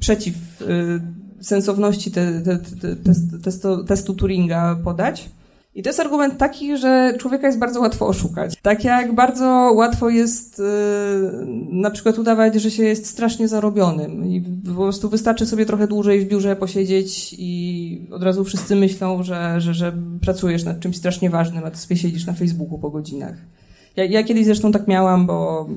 [0.00, 1.00] przeciw y,
[1.40, 2.96] sensowności te, te, te,
[3.42, 5.28] testu, testu Turinga podać.
[5.76, 8.56] I to jest argument taki, że człowieka jest bardzo łatwo oszukać.
[8.62, 10.64] Tak jak bardzo łatwo jest yy,
[11.72, 16.20] na przykład udawać, że się jest strasznie zarobionym i po prostu wystarczy sobie trochę dłużej
[16.20, 21.30] w biurze posiedzieć i od razu wszyscy myślą, że, że, że pracujesz nad czymś strasznie
[21.30, 23.36] ważnym, a ty sobie siedzisz na Facebooku po godzinach.
[23.96, 25.68] Ja, ja kiedyś zresztą tak miałam, bo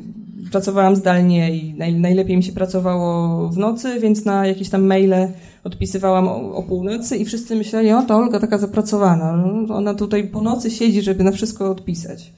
[0.52, 5.28] pracowałam zdalnie i naj, najlepiej mi się pracowało w nocy, więc na jakieś tam maile
[5.64, 10.28] odpisywałam o, o północy i wszyscy myśleli, o to Olga taka zapracowana, no, ona tutaj
[10.28, 12.34] po nocy siedzi, żeby na wszystko odpisać.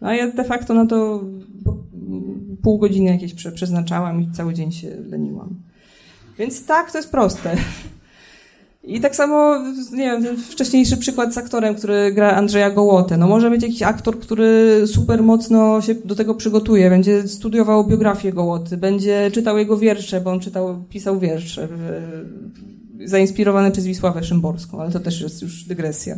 [0.00, 1.24] No a ja de facto na to
[2.62, 5.62] pół godziny jakieś przeznaczałam i cały dzień się leniłam.
[6.38, 7.56] Więc tak, to jest proste.
[8.86, 9.58] I tak samo,
[9.92, 13.16] nie wiem, wcześniejszy przykład z aktorem, który gra Andrzeja Gołotę.
[13.16, 18.32] No może być jakiś aktor, który super mocno się do tego przygotuje, będzie studiował biografię
[18.32, 21.68] Gołoty, będzie czytał jego wiersze, bo on czytał, pisał wiersze,
[23.04, 26.16] zainspirowany przez Wisławę Szymborską, ale to też jest już dygresja.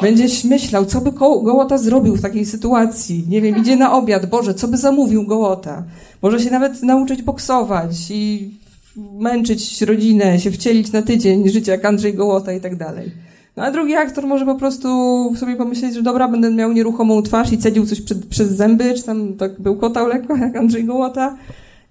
[0.00, 3.24] Będziesz myślał, co by Gołota zrobił w takiej sytuacji.
[3.28, 5.84] Nie wiem, idzie na obiad, Boże, co by zamówił Gołota.
[6.22, 8.50] Może się nawet nauczyć boksować i
[8.96, 13.12] męczyć rodzinę, się wcielić na tydzień życia jak Andrzej Gołota i tak dalej.
[13.56, 14.88] No a drugi aktor może po prostu
[15.36, 19.02] sobie pomyśleć, że dobra, będę miał nieruchomą twarz i cedził coś przed, przez zęby, czy
[19.02, 21.36] tam tak był kotał lekko, jak Andrzej Gołota.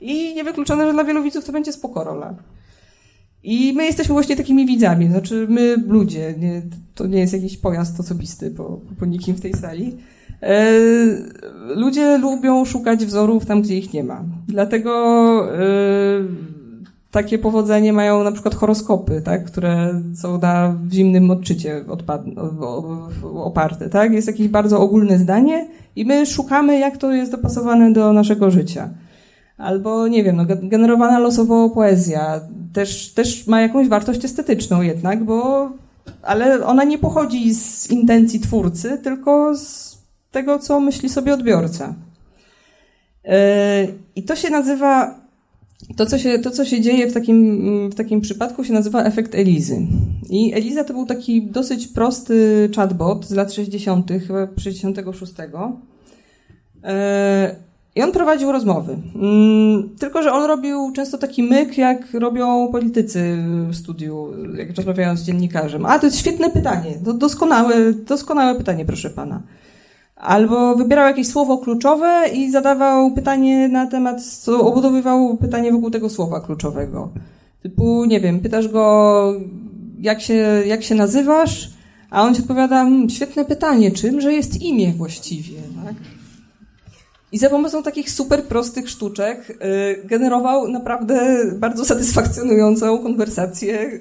[0.01, 2.35] I niewykluczone, że dla wielu widzów to będzie spoko rola.
[3.43, 6.61] I my jesteśmy właśnie takimi widzami, znaczy my ludzie, nie,
[6.95, 9.97] to nie jest jakiś pojazd osobisty po, po nikim w tej sali.
[10.41, 10.73] E,
[11.75, 14.23] ludzie lubią szukać wzorów tam, gdzie ich nie ma.
[14.47, 14.91] Dlatego
[15.55, 15.61] e,
[17.11, 21.85] takie powodzenie mają na przykład horoskopy, tak, które są na zimnym odczycie
[23.35, 23.89] oparte.
[23.89, 24.13] Tak?
[24.13, 28.89] Jest jakieś bardzo ogólne zdanie i my szukamy, jak to jest dopasowane do naszego życia.
[29.57, 32.41] Albo, nie wiem, no, generowana losowo poezja
[32.73, 35.69] też, też ma jakąś wartość estetyczną jednak, bo,
[36.21, 39.97] ale ona nie pochodzi z intencji twórcy, tylko z
[40.31, 41.93] tego, co myśli sobie odbiorca.
[43.23, 43.31] Yy,
[44.15, 45.20] I to się nazywa,
[45.95, 49.35] to co się, to, co się dzieje w takim, w takim przypadku, się nazywa efekt
[49.35, 49.87] Elizy.
[50.29, 55.33] I Eliza to był taki dosyć prosty chatbot z lat 60., chyba 66.
[57.95, 58.97] I on prowadził rozmowy.
[59.15, 63.37] Mm, tylko, że on robił często taki myk, jak robią politycy
[63.69, 65.85] w studiu, jak rozmawiają z dziennikarzem.
[65.85, 66.93] A, to jest świetne pytanie.
[67.13, 69.41] Doskonałe, doskonałe pytanie, proszę pana.
[70.21, 74.21] Albo wybierał jakieś słowo kluczowe i zadawał pytanie na temat,
[74.59, 77.09] obudowywał pytanie wokół tego słowa kluczowego.
[77.63, 79.33] Typu, nie wiem, pytasz go,
[79.99, 80.33] jak się,
[80.65, 81.69] jak się nazywasz,
[82.09, 85.95] a on ci odpowiada, hmm, świetne pytanie, czymże jest imię właściwie, tak?
[87.31, 93.99] I za pomocą takich super prostych sztuczek y, generował naprawdę bardzo satysfakcjonującą konwersację,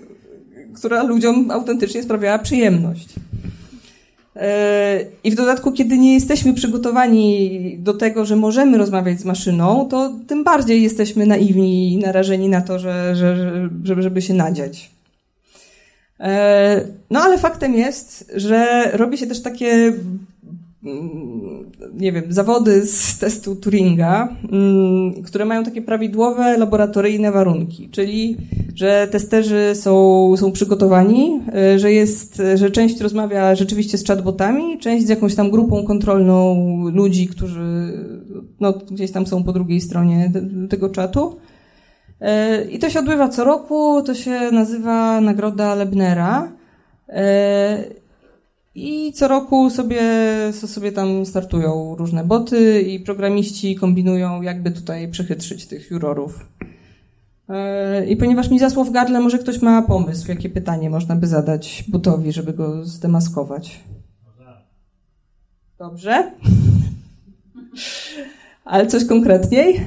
[0.75, 3.15] która ludziom autentycznie sprawiała przyjemność.
[4.41, 9.89] Y, I w dodatku, kiedy nie jesteśmy przygotowani do tego, że możemy rozmawiać z maszyną,
[9.91, 13.37] to tym bardziej jesteśmy naiwni i narażeni na to, że, że,
[13.85, 14.91] żeby, się nadziać.
[16.21, 16.25] Y,
[17.11, 19.93] no ale faktem jest, że robi się też takie
[21.95, 28.37] nie wiem, zawody z testu Turinga, mm, które mają takie prawidłowe, laboratoryjne warunki, czyli,
[28.75, 31.41] że testerzy są, są przygotowani,
[31.75, 36.57] y, że jest, że część rozmawia rzeczywiście z chatbotami, część z jakąś tam grupą kontrolną
[36.89, 37.93] ludzi, którzy
[38.61, 40.33] no, gdzieś tam są po drugiej stronie
[40.71, 41.37] tego czatu.
[42.21, 46.53] Y, I to się odbywa co roku, to się nazywa Nagroda Lebnera.
[48.75, 50.03] I co roku sobie,
[50.53, 56.49] sobie tam startują różne boty i programiści kombinują, jakby tutaj przechytrzyć tych jurorów.
[57.49, 61.27] E, I ponieważ mi zasło w gardle, może ktoś ma pomysł, jakie pytanie można by
[61.27, 63.81] zadać botowi, żeby go zdemaskować.
[65.79, 66.33] Dobrze?
[68.65, 69.81] Ale coś konkretniej?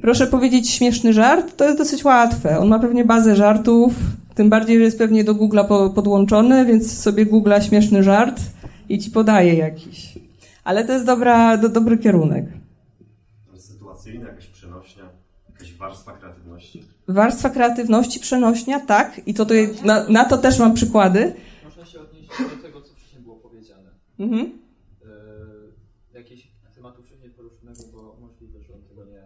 [0.00, 1.56] Proszę powiedzieć śmieszny żart?
[1.56, 2.58] To jest dosyć łatwe.
[2.58, 3.94] On ma pewnie bazę żartów
[4.34, 8.40] tym bardziej, że jest pewnie do Google'a podłączony, więc sobie Google'a śmieszny żart
[8.88, 10.18] i ci podaje jakiś.
[10.64, 12.44] Ale to jest dobra, do, dobry kierunek.
[13.56, 15.04] Sytuacyjna, jakaś przenośnia,
[15.48, 16.84] jakaś warstwa kreatywności.
[17.08, 19.20] Warstwa kreatywności, przenośnia, tak.
[19.26, 21.34] I to, to na, na to też mam przykłady.
[21.64, 23.90] Można się odnieść do tego, co wcześniej było powiedziane.
[24.18, 24.42] Mhm.
[24.44, 29.22] Y, jakieś tematu wcześniej poruszonego, bo możliwe, że on tego nie,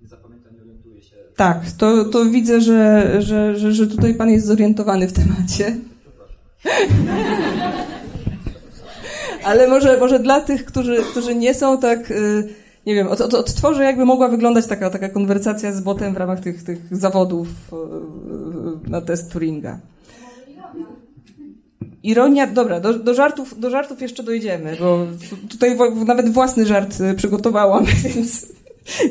[0.00, 1.16] nie zapamięta, nie orientuje się.
[1.40, 5.76] Tak, to, to widzę, że, że, że, że tutaj pan jest zorientowany w temacie.
[9.44, 12.48] Ale może, może dla tych, którzy, którzy nie są tak, y,
[12.86, 16.40] nie wiem, od, od, odtworzę, jakby mogła wyglądać taka, taka konwersacja z botem w ramach
[16.40, 17.48] tych, tych zawodów
[18.86, 19.78] y, na test Turinga.
[22.02, 25.06] Ironia, dobra, do, do, żartów, do żartów jeszcze dojdziemy, bo
[25.48, 28.46] tutaj nawet własny żart y, przygotowałam, więc,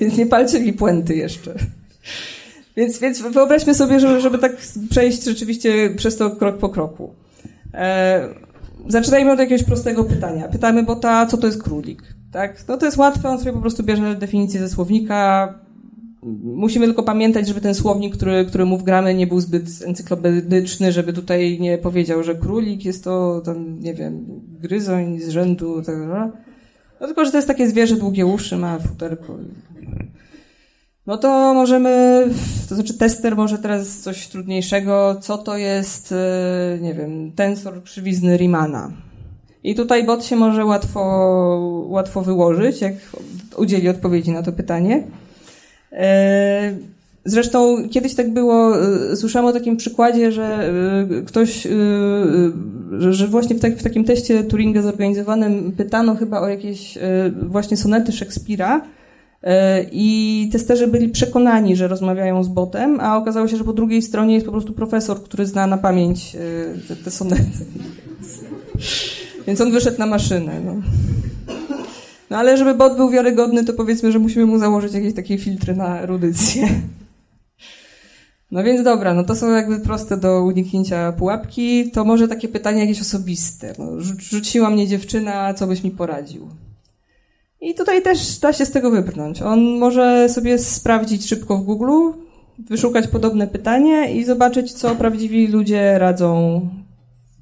[0.02, 1.56] więc nie palcie mi puenty jeszcze.
[2.78, 4.58] Więc, więc wyobraźmy sobie, żeby, żeby tak
[4.90, 7.14] przejść rzeczywiście przez to krok po kroku.
[7.74, 8.30] E,
[8.88, 10.48] zaczynajmy od jakiegoś prostego pytania.
[10.48, 12.04] Pytamy bota, co to jest królik?
[12.32, 12.68] Tak?
[12.68, 15.54] No to jest łatwe, on sobie po prostu bierze definicję ze słownika.
[16.44, 21.14] Musimy tylko pamiętać, żeby ten słownik, który, który mu wgramy, nie był zbyt encyklopedyczny, żeby
[21.14, 24.26] tutaj nie powiedział, że królik jest to tam, nie wiem,
[24.62, 25.96] gryzoń z rzędu, tak,
[27.02, 29.38] no tylko, że to jest takie zwierzę, długie uszy, ma futerko.
[31.10, 32.24] No to możemy,
[32.70, 38.38] to znaczy tester może teraz coś trudniejszego, co to jest, e, nie wiem, tensor krzywizny
[38.38, 38.92] Riemanna.
[39.64, 41.02] I tutaj bot się może łatwo,
[41.88, 42.94] łatwo wyłożyć, jak
[43.58, 45.04] udzieli odpowiedzi na to pytanie.
[45.92, 46.74] E,
[47.26, 50.74] zresztą kiedyś tak było, e, słyszałam o takim przykładzie, że
[51.28, 51.68] ktoś,
[53.00, 56.98] że właśnie w, tak, w takim teście Turinga zorganizowanym pytano chyba o jakieś
[57.42, 58.82] właśnie sonety Szekspira,
[59.92, 64.34] I testerzy byli przekonani, że rozmawiają z botem, a okazało się, że po drugiej stronie
[64.34, 66.40] jest po prostu profesor, który zna na pamięć e,
[66.88, 67.66] te, te sonety.
[69.48, 70.62] Więc on wyszedł na maszynę.
[70.66, 70.76] No.
[72.30, 75.76] no ale żeby bot był wiarygodny, to powiedzmy, że musimy mu założyć jakieś takie filtry
[75.76, 76.70] na erudycję.
[78.52, 81.92] No więc dobra, no to są jakby proste do uniknięcia pułapki.
[81.92, 83.74] To może takie pytanie jakieś osobiste.
[83.80, 83.86] No,
[84.18, 86.50] rzuciła mnie dziewczyna, co byś mi poradził?
[87.62, 89.42] I tutaj też da się z tego wybrnąć.
[89.42, 92.20] On może sobie sprawdzić szybko w Google,
[92.60, 96.62] wyszukać podobne pytanie i zobaczyć, co prawdziwi ludzie radzą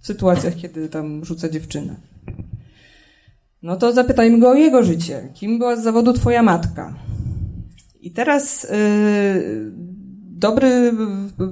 [0.01, 1.95] w sytuacjach, kiedy tam rzuca dziewczynę.
[3.63, 5.30] No to zapytajmy go o jego życie.
[5.34, 6.93] Kim była z zawodu twoja matka?
[8.01, 9.71] I teraz yy,
[10.38, 10.93] dobry,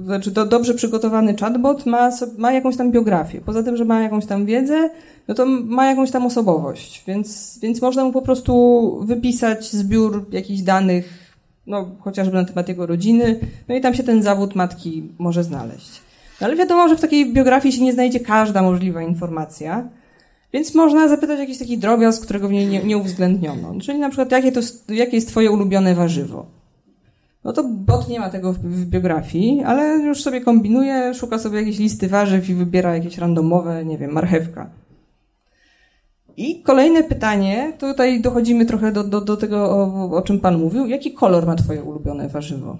[0.04, 3.40] znaczy do, dobrze przygotowany chatbot ma, ma jakąś tam biografię.
[3.40, 4.90] Poza tym, że ma jakąś tam wiedzę,
[5.28, 10.60] no to ma jakąś tam osobowość, więc, więc można mu po prostu wypisać zbiór jakichś
[10.60, 11.26] danych,
[11.66, 16.00] no chociażby na temat jego rodziny, no i tam się ten zawód matki może znaleźć.
[16.40, 19.88] No ale wiadomo, że w takiej biografii się nie znajdzie każda możliwa informacja,
[20.52, 23.80] więc można zapytać jakiś taki drobiazg, którego w niej nie, nie uwzględniono.
[23.80, 26.46] Czyli na przykład, jakie, to, jakie jest twoje ulubione warzywo?
[27.44, 31.58] No to bot nie ma tego w, w, biografii, ale już sobie kombinuje, szuka sobie
[31.58, 34.70] jakieś listy warzyw i wybiera jakieś randomowe, nie wiem, marchewka.
[36.36, 40.86] I kolejne pytanie, tutaj dochodzimy trochę do, do, do tego, o, o czym Pan mówił.
[40.86, 42.78] Jaki kolor ma Twoje ulubione warzywo?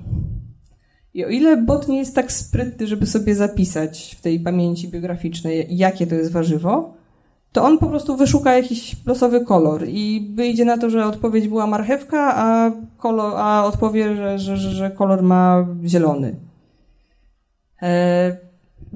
[1.14, 5.66] I o ile bot nie jest tak sprytny, żeby sobie zapisać w tej pamięci biograficznej,
[5.70, 6.94] jakie to jest warzywo,
[7.52, 11.66] to on po prostu wyszuka jakiś losowy kolor i wyjdzie na to, że odpowiedź była
[11.66, 16.34] marchewka, a, kolor, a odpowie, że, że, że kolor ma zielony.
[17.82, 18.36] E,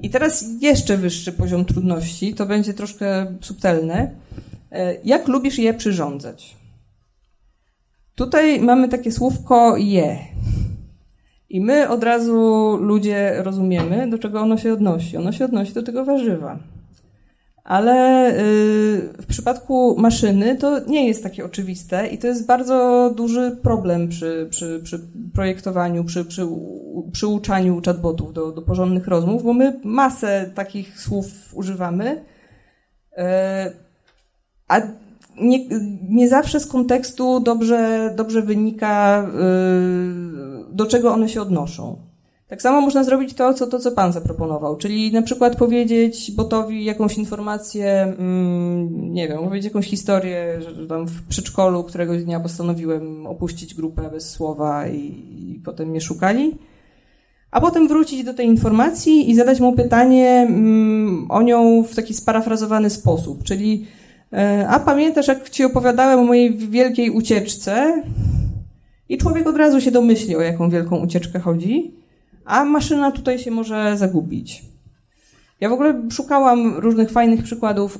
[0.01, 4.11] I teraz jeszcze wyższy poziom trudności, to będzie troszkę subtelne.
[4.71, 6.55] E, jak lubisz je przyrządzać?
[8.15, 10.17] Tutaj mamy takie słówko je.
[11.49, 15.17] I my od razu ludzie rozumiemy, do czego ono się odnosi.
[15.17, 16.59] Ono się odnosi do tego warzywa.
[17.63, 18.41] Ale y,
[19.21, 24.47] w przypadku maszyny to nie jest takie oczywiste i to jest bardzo duży problem przy,
[24.49, 24.99] przy, przy
[25.33, 26.47] projektowaniu, przy, przy
[27.85, 32.23] chatbotów do, do porządnych rozmów, bo my masę takich słów używamy,
[33.11, 33.21] y,
[34.71, 34.81] a
[35.41, 35.59] nie,
[36.09, 39.23] nie zawsze z kontekstu dobrze, dobrze wynika,
[40.71, 41.97] y, do czego one się odnoszą.
[42.47, 46.85] Tak samo można zrobić to, co, to, co Pan zaproponował, czyli na przykład powiedzieć botowi
[46.85, 53.27] jakąś informację, mm, nie wiem, powiedzieć jakąś historię, że tam w przedszkolu któregoś dnia postanowiłem
[53.27, 54.99] opuścić grupę bez słowa i,
[55.39, 56.57] i potem mnie szukali,
[57.51, 62.13] a potem wrócić do tej informacji i zadać mu pytanie mm, o nią w taki
[62.13, 63.85] sparafrazowany sposób, czyli
[64.67, 68.03] a pamiętasz, jak ci opowiadałem o mojej wielkiej ucieczce?
[69.09, 72.01] I człowiek od razu się domyśli, o jaką wielką ucieczkę chodzi
[72.45, 74.65] a maszyna tutaj się może zagubić.
[75.61, 77.99] Ja w ogóle szukałam różnych fajnych przykładów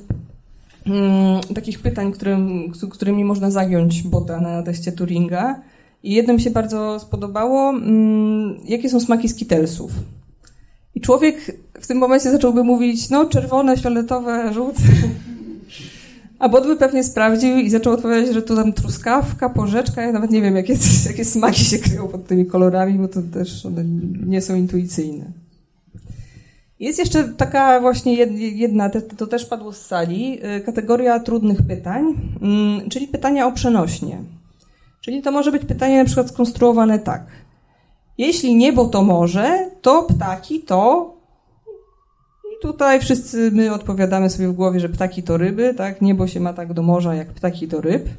[0.86, 5.62] hmm, takich pytań, którym, którymi można zagiąć bota na teście Turinga.
[6.04, 9.92] I jednym się bardzo spodobało, hmm, jakie są smaki skitelsów.
[10.96, 14.82] I człowiek w tym momencie zacząłby mówić, no czerwone, fioletowe, żółte.
[16.42, 20.32] A Bot by pewnie sprawdził i zaczął odpowiadać, że tu tam truskawka, porzeczka, ja nawet
[20.32, 20.74] nie wiem, jakie,
[21.10, 23.84] jakie smaki się kryją pod tymi kolorami, bo to też one
[24.26, 25.26] nie są intuicyjne.
[26.80, 32.04] Jest jeszcze taka właśnie jedna, to też padło z sali, y, kategoria trudnych pytań,
[32.42, 34.18] mm, czyli pytania o przenośnie.
[35.02, 37.26] Czyli to może być pytanie na przykład skonstruowane tak.
[38.18, 41.14] Jeśli niebo to morze, to ptaki to
[42.62, 46.02] tutaj wszyscy my odpowiadamy sobie w głowie, że ptaki to ryby, tak?
[46.02, 48.10] Niebo się ma tak do morza, jak ptaki do ryb.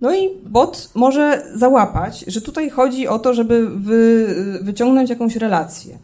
[0.00, 4.26] No i bot może załapać, że tutaj chodzi o to, żeby wy,
[4.62, 5.98] wyciągnąć jakąś relację.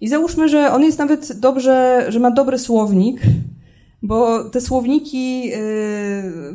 [0.00, 3.20] I załóżmy, że on jest nawet dobrze, że ma dobry słownik,
[4.04, 5.54] bo te słowniki, yy,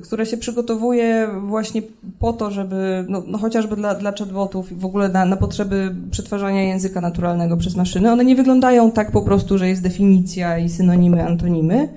[0.03, 1.81] które się przygotowuje właśnie
[2.19, 5.95] po to, żeby, no, no chociażby dla, dla chatbotów i w ogóle na, na, potrzeby
[6.11, 10.69] przetwarzania języka naturalnego przez maszyny, one nie wyglądają tak po prostu, że jest definicja i
[10.69, 11.89] synonimy, antonimy,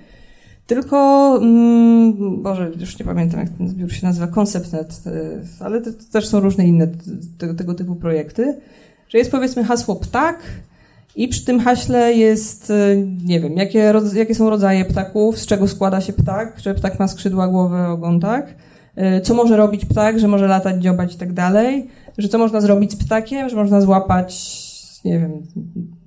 [0.67, 5.13] tylko, mm, Boże, już nie pamiętam jak ten zbiór się nazywa, ConceptNet, yy,
[5.61, 6.89] ale to, to też są różne inne
[7.39, 8.57] tego, tego typu projekty,
[9.09, 10.39] że jest powiedzmy hasło ptak,
[11.17, 15.69] i przy tym haśle jest, y, nie wiem, jakie, jakie są rodzaje ptaków, z czego
[15.69, 18.55] składa się ptak, że ptak ma skrzydła, głowę, ogon, tak?
[19.19, 21.89] Y, co może robić ptak, że może latać, dziobać i tak dalej?
[22.19, 24.61] Że co można zrobić z ptakiem, że można złapać,
[25.05, 25.43] nie wiem,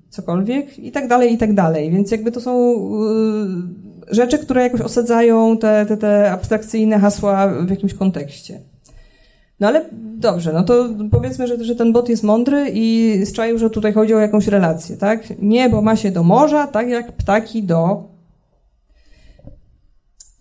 [0.09, 1.91] cokolwiek i tak dalej, i tak dalej.
[1.91, 2.73] Więc jakby to są
[4.11, 8.59] y, rzeczy, które jakoś osadzają te, te, te abstrakcyjne hasła w jakimś kontekście.
[9.59, 9.85] No ale
[10.17, 14.13] dobrze, no to powiedzmy, że, że ten bot jest mądry i zczaił, że tutaj chodzi
[14.13, 15.41] o jakąś relację, tak?
[15.41, 18.03] Niebo ma się do morza, tak jak ptaki do...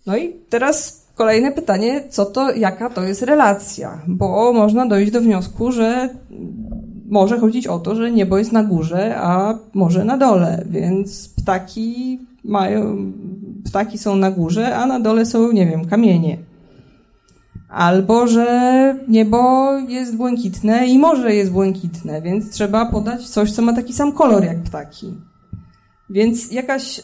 [0.05, 4.01] No i teraz kolejne pytanie, co to, jaka to jest relacja?
[4.07, 6.09] Bo można dojść do wniosku, że
[7.09, 12.19] może chodzić o to, że niebo jest na górze, a morze na dole, więc ptaki
[12.43, 13.11] mają,
[13.65, 16.37] ptaki są na górze, a na dole są, nie wiem, kamienie.
[17.75, 23.73] Albo, że niebo jest błękitne i morze jest błękitne, więc trzeba podać coś, co ma
[23.73, 25.13] taki sam kolor jak ptaki.
[26.09, 27.03] Więc jakaś, yy,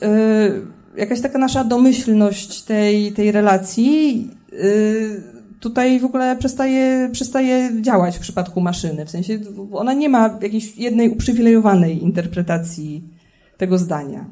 [0.98, 5.24] jakaś taka nasza domyślność tej, tej relacji yy,
[5.60, 9.06] tutaj w ogóle przestaje, przestaje działać w przypadku maszyny.
[9.06, 9.40] W sensie
[9.72, 13.04] ona nie ma jakiejś jednej uprzywilejowanej interpretacji
[13.58, 14.26] tego zdania.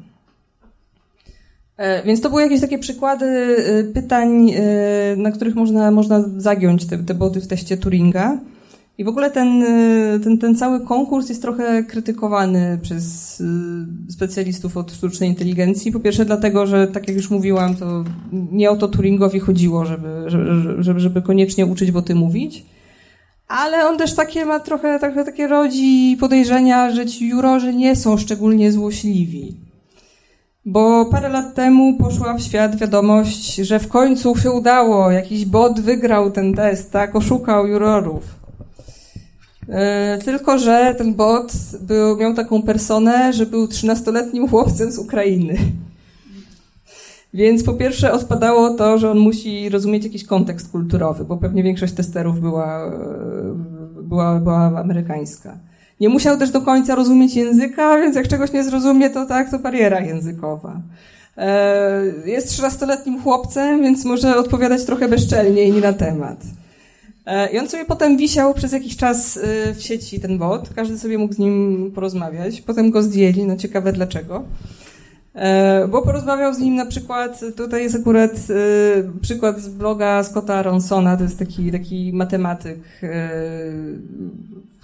[1.80, 6.86] E, więc to były jakieś takie przykłady e, pytań, e, na których można, można zagiąć
[6.86, 8.38] te, te boty w teście Turinga.
[8.98, 9.64] I w ogóle ten,
[10.24, 13.42] ten, ten cały konkurs jest trochę krytykowany przez
[14.08, 15.92] specjalistów od sztucznej inteligencji.
[15.92, 20.08] Po pierwsze dlatego, że tak jak już mówiłam, to nie o to Turingowi chodziło, żeby,
[20.78, 22.66] żeby, żeby koniecznie uczyć boty mówić.
[23.48, 28.16] Ale on też takie ma trochę, trochę takie rodzi podejrzenia, że ci jurorzy nie są
[28.16, 29.69] szczególnie złośliwi.
[30.66, 35.80] Bo parę lat temu poszła w świat wiadomość, że w końcu się udało, jakiś bot
[35.80, 38.22] wygrał ten test, tak, oszukał jurorów.
[39.68, 45.56] E, tylko, że ten bot był, miał taką personę, że był 13-letnim chłopcem z Ukrainy.
[47.34, 51.92] Więc po pierwsze odpadało to, że on musi rozumieć jakiś kontekst kulturowy, bo pewnie większość
[51.92, 52.92] testerów była, e,
[54.02, 55.69] była, była amerykańska.
[56.00, 59.58] Nie musiał też do końca rozumieć języka, więc jak czegoś nie zrozumie, to tak, to
[59.58, 60.80] bariera językowa.
[61.36, 66.42] E, jest 13-letnim chłopcem, więc może odpowiadać trochę bezczelnie i nie na temat.
[67.26, 70.70] E, I on sobie potem wisiał przez jakiś czas e, w sieci, ten bot.
[70.74, 72.60] Każdy sobie mógł z nim porozmawiać.
[72.60, 74.44] Potem go zdjęli, no ciekawe dlaczego.
[75.88, 78.32] Bo porozmawiał z nim na przykład, tutaj jest akurat
[79.20, 82.78] przykład z bloga Scotta Ronsona, to jest taki, taki matematyk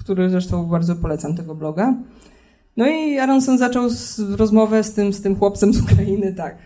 [0.07, 1.95] który zresztą bardzo polecam tego bloga.
[2.77, 6.57] No i Aronson zaczął z, rozmowę z tym, z tym chłopcem z Ukrainy tak.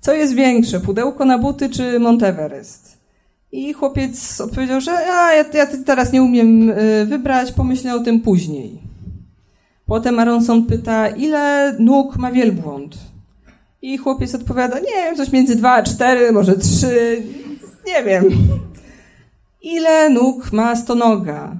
[0.00, 2.98] Co jest większe, pudełko na buty czy Monteverest?
[3.52, 8.20] I chłopiec odpowiedział, że ja, ja, ja teraz nie umiem y, wybrać, pomyślę o tym
[8.20, 8.78] później.
[9.86, 12.98] Potem Aronson pyta, ile nóg ma wielbłąd?
[13.82, 17.22] I chłopiec odpowiada, nie wiem, coś między dwa a cztery, może trzy,
[17.86, 18.24] nie wiem.
[19.62, 21.56] Ile nóg ma stonoga?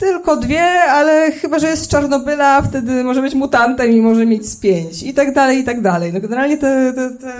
[0.00, 4.46] Tylko dwie, ale chyba, że jest z Czarnobyla, wtedy może być mutantem i może mieć
[4.46, 5.02] z pięć.
[5.02, 6.12] I tak dalej, i tak dalej.
[6.12, 7.32] No generalnie te, te, te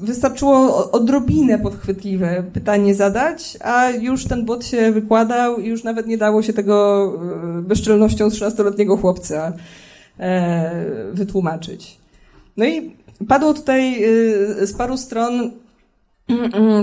[0.00, 6.18] wystarczyło odrobinę podchwytliwe pytanie zadać, a już ten bot się wykładał i już nawet nie
[6.18, 7.06] dało się tego
[7.58, 9.52] e, bezczelnością 13-letniego chłopca
[10.18, 10.70] e,
[11.12, 11.96] wytłumaczyć.
[12.56, 12.96] No i
[13.28, 15.50] padło tutaj e, z paru stron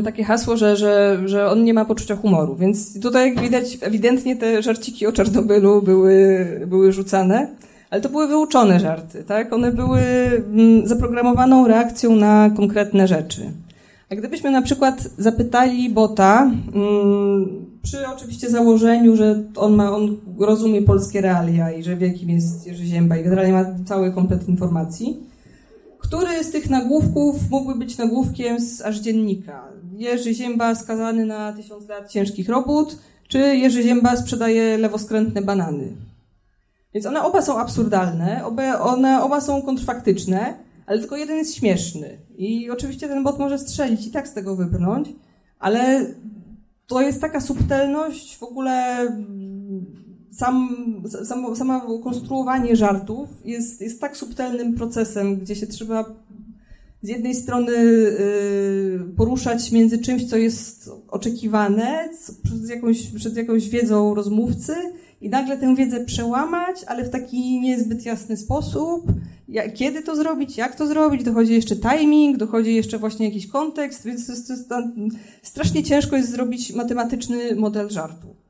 [0.04, 2.56] takie hasło, że, że, że on nie ma poczucia humoru.
[2.56, 7.48] Więc tutaj, jak widać, ewidentnie te żarciki o Czarnobylu były, były rzucane,
[7.90, 9.54] ale to były wyuczone żarty, tak?
[9.54, 13.42] One były mm, zaprogramowaną reakcją na konkretne rzeczy.
[14.10, 16.52] A gdybyśmy na przykład zapytali bota,
[17.82, 22.68] przy oczywiście założeniu, że on ma, on rozumie polskie realia i że wie, kim jest
[22.68, 25.18] Jerzy Zięba i generalnie ma cały komplet informacji,
[26.04, 29.68] który z tych nagłówków mógłby być nagłówkiem z aż dziennika?
[29.98, 32.98] Jerzy Zięba skazany na tysiąc lat ciężkich robót,
[33.28, 35.88] czy Jerzy Zięba sprzedaje lewoskrętne banany?
[36.94, 40.54] Więc one oba są absurdalne, oba, one oba są kontrfaktyczne,
[40.86, 42.18] ale tylko jeden jest śmieszny.
[42.38, 45.10] I oczywiście ten bot może strzelić i tak z tego wybrnąć,
[45.60, 46.06] ale
[46.88, 49.08] to jest taka subtelność w ogóle
[50.38, 50.76] sam,
[51.26, 56.06] sam, samo konstruowanie żartów jest, jest tak subtelnym procesem, gdzie się trzeba
[57.02, 62.10] z jednej strony y, poruszać między czymś, co jest oczekiwane
[62.44, 64.74] przed jakąś, przed jakąś wiedzą rozmówcy
[65.22, 69.12] i nagle tę wiedzę przełamać, ale w taki niezbyt jasny sposób.
[69.48, 74.06] Jak, kiedy to zrobić, jak to zrobić, dochodzi jeszcze timing, dochodzi jeszcze właśnie jakiś kontekst,
[74.06, 74.84] więc to jest, to jest, to
[75.42, 78.43] strasznie ciężko jest zrobić matematyczny model żartu.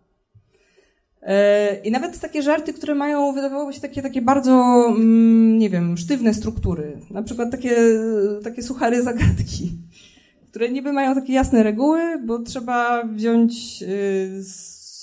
[1.25, 5.97] E, I nawet takie żarty, które mają, wydawałoby się, takie, takie bardzo, mm, nie wiem,
[5.97, 6.97] sztywne struktury.
[7.11, 7.75] Na przykład takie,
[8.43, 9.71] takie suchary zagadki,
[10.49, 14.43] które niby mają takie jasne reguły, bo trzeba wziąć y,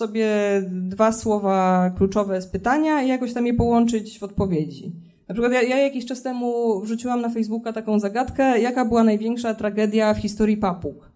[0.00, 0.28] sobie
[0.70, 4.92] dwa słowa kluczowe z pytania i jakoś tam je połączyć w odpowiedzi.
[5.28, 9.54] Na przykład ja, ja jakiś czas temu wrzuciłam na Facebooka taką zagadkę, jaka była największa
[9.54, 11.09] tragedia w historii papug.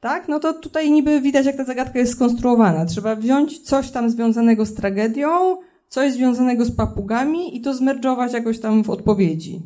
[0.00, 0.28] Tak?
[0.28, 2.86] No to tutaj niby widać, jak ta zagadka jest skonstruowana.
[2.86, 5.56] Trzeba wziąć coś tam związanego z tragedią,
[5.88, 9.62] coś związanego z papugami i to zmerdżować jakoś tam w odpowiedzi.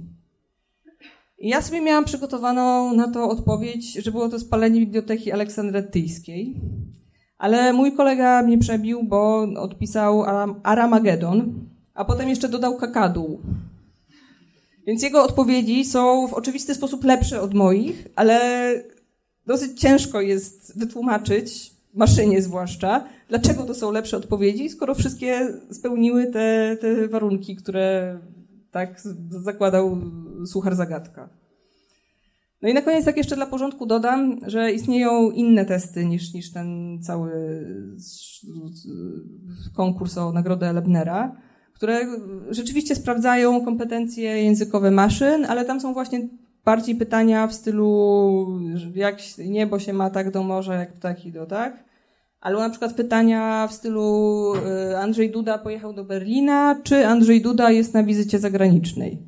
[1.38, 6.54] I ja sobie miałam przygotowaną na to odpowiedź, że było to spalenie biblioteki aleksandryjskiej.
[7.38, 11.54] Ale mój kolega mnie przebił, bo odpisał Aram Aramagedon,
[11.94, 13.38] a potem jeszcze dodał kakadu.
[14.86, 18.40] Więc jego odpowiedzi są w oczywisty sposób lepsze od moich, ale
[19.46, 26.76] dosyć ciężko jest wytłumaczyć, maszynie zwłaszcza, dlaczego to są lepsze odpowiedzi, skoro wszystkie spełniły te,
[26.80, 28.18] te warunki, które
[28.70, 29.98] tak zakładał
[30.46, 31.28] suchar zagadka.
[32.62, 36.52] No i na koniec tak jeszcze dla porządku dodam, że istnieją inne testy niż, niż
[36.52, 37.30] ten cały
[39.74, 41.36] konkurs o Nagrodę Lebnera,
[41.74, 42.06] które
[42.50, 46.28] rzeczywiście sprawdzają kompetencje językowe maszyn, ale tam są właśnie
[46.64, 48.60] bardziej pytania w stylu
[48.94, 51.84] jak niebo się ma tak do morza, jak ptaki do, tak?
[52.40, 54.52] Albo na przykład pytania w stylu
[54.90, 59.18] y, Andrzej Duda pojechał do Berlina, czy Andrzej Duda jest na wizycie zagranicznej?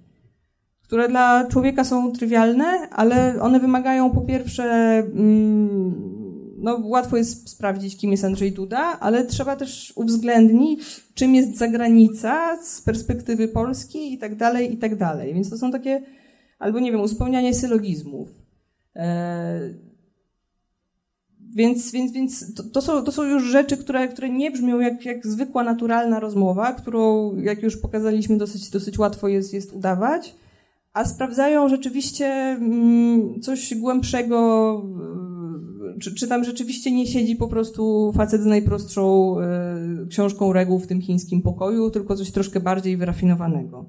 [0.82, 4.64] Które dla człowieka są trywialne, ale one wymagają po pierwsze,
[4.98, 6.16] mm,
[6.58, 10.80] no łatwo jest sprawdzić, kim jest Andrzej Duda, ale trzeba też uwzględnić,
[11.14, 15.34] czym jest zagranica z perspektywy Polski i tak dalej, i tak dalej.
[15.34, 16.02] Więc to są takie,
[16.58, 18.28] albo nie wiem, uzupełnianie sylogizmów.
[18.96, 19.60] E,
[21.56, 25.04] więc, więc, więc to, to, są, to są już rzeczy, które, które nie brzmią jak,
[25.04, 30.34] jak zwykła, naturalna rozmowa, którą, jak już pokazaliśmy, dosyć, dosyć łatwo jest, jest udawać,
[30.92, 34.82] a sprawdzają rzeczywiście mm, coś głębszego,
[35.96, 39.36] y, czy, czy tam rzeczywiście nie siedzi po prostu facet z najprostszą
[40.04, 43.86] y, książką reguł w tym chińskim pokoju, tylko coś troszkę bardziej wyrafinowanego.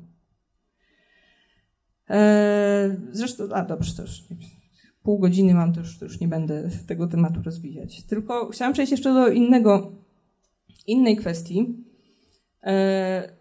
[2.10, 4.28] E, zresztą, a dobrze, też
[5.04, 8.04] pół godziny mam, to już, to już nie będę tego tematu rozwijać.
[8.04, 9.92] Tylko chciałam przejść jeszcze do innego,
[10.88, 11.76] innej kwestii,
[12.64, 13.38] e,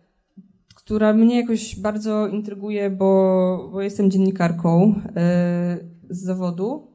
[0.75, 5.79] która mnie jakoś bardzo intryguje, bo, bo jestem dziennikarką e,
[6.11, 6.87] z zawodu,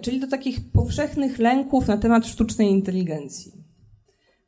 [0.00, 3.57] czyli do takich powszechnych lęków na temat sztucznej inteligencji.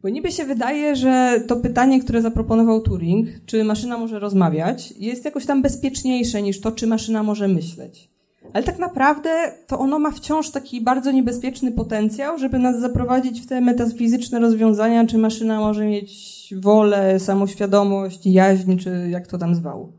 [0.02, 5.24] Bo niby się wydaje, że to pytanie, które zaproponował Turing, czy maszyna może rozmawiać, jest
[5.24, 8.10] jakoś tam bezpieczniejsze niż to, czy maszyna może myśleć.
[8.52, 9.30] Ale tak naprawdę
[9.66, 15.06] to ono ma wciąż taki bardzo niebezpieczny potencjał, żeby nas zaprowadzić w te metafizyczne rozwiązania,
[15.06, 19.92] czy maszyna może mieć wolę, samoświadomość, jaźń, czy jak to tam zwał.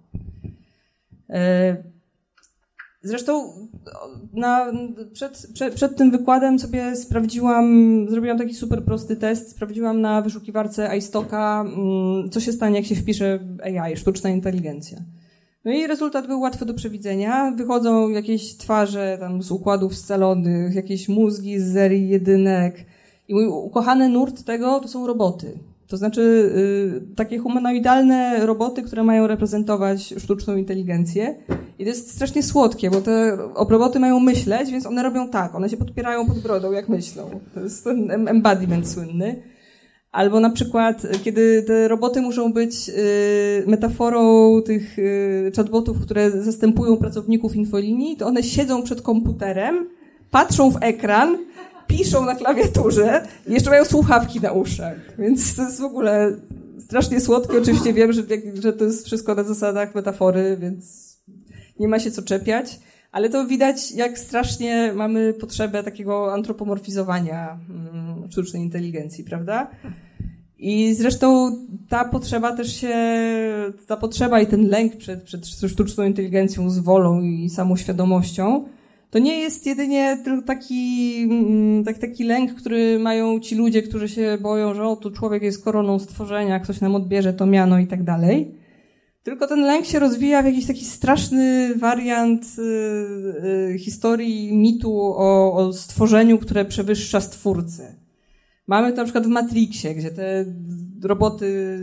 [3.04, 3.54] Zresztą
[4.34, 4.72] na,
[5.14, 7.66] przed, przed, przed, tym wykładem sobie sprawdziłam,
[8.10, 12.96] zrobiłam taki super prosty test, sprawdziłam na wyszukiwarce iStocka, mm, co się stanie, jak się
[12.96, 14.98] wpisze AI, sztuczna inteligencja.
[15.66, 17.52] No i rezultat był łatwy do przewidzenia.
[17.52, 22.86] Wychodzą jakieś twarze tam z układów scalonych, jakieś mózgi z serii jedynek.
[23.28, 25.58] I mój ukochany nurt tego to są roboty.
[25.92, 31.36] To znaczy y, takie humanoidalne roboty, które mają reprezentować sztuczną inteligencję.
[31.80, 33.38] I to jest strasznie słodkie, bo te
[33.70, 35.56] roboty mają myśleć, więc one robią tak.
[35.56, 37.30] One się podpierają pod brodą, jak myślą.
[37.54, 39.44] To jest ten embodiment słynny.
[40.12, 46.98] Albo na przykład, kiedy te roboty muszą być y, metaforą tych y, chatbotów, które zastępują
[46.98, 49.90] pracowników infolinii, to one siedzą przed komputerem,
[50.30, 51.38] patrzą w ekran,
[51.98, 54.98] piszą na klawiaturze i jeszcze mają słuchawki na uszach.
[55.20, 56.38] Więc to jest w ogóle
[56.80, 57.58] strasznie słodkie.
[57.58, 58.24] Oczywiście wiem, że,
[58.54, 61.12] że to jest wszystko na zasadach metafory, więc
[61.80, 62.80] nie ma się co czepiać.
[63.12, 69.72] Ale to widać, jak strasznie mamy potrzebę takiego antropomorfizowania mm, sztucznej inteligencji, prawda?
[70.58, 71.58] I zresztą
[71.90, 72.96] ta potrzeba też się,
[73.88, 78.66] ta potrzeba i ten lęk przed, przed sztuczną inteligencją z wolą i samoświadomością,
[79.12, 84.10] to nie jest jedynie tylko taki, mm, tak, taki lęk, który mają ci ludzie, którzy
[84.10, 87.88] się boją, że o, tu człowiek jest koroną stworzenia, ktoś nam odbierze to miano i
[87.88, 88.56] tak dalej.
[89.24, 92.62] Tylko ten lęk się rozwija w jakiś taki straszny wariant y,
[93.74, 97.96] y, historii mitu o, o stworzeniu, które przewyższa stwórcę.
[98.68, 100.46] Mamy to na przykład w Matrixie, gdzie te
[101.04, 101.78] roboty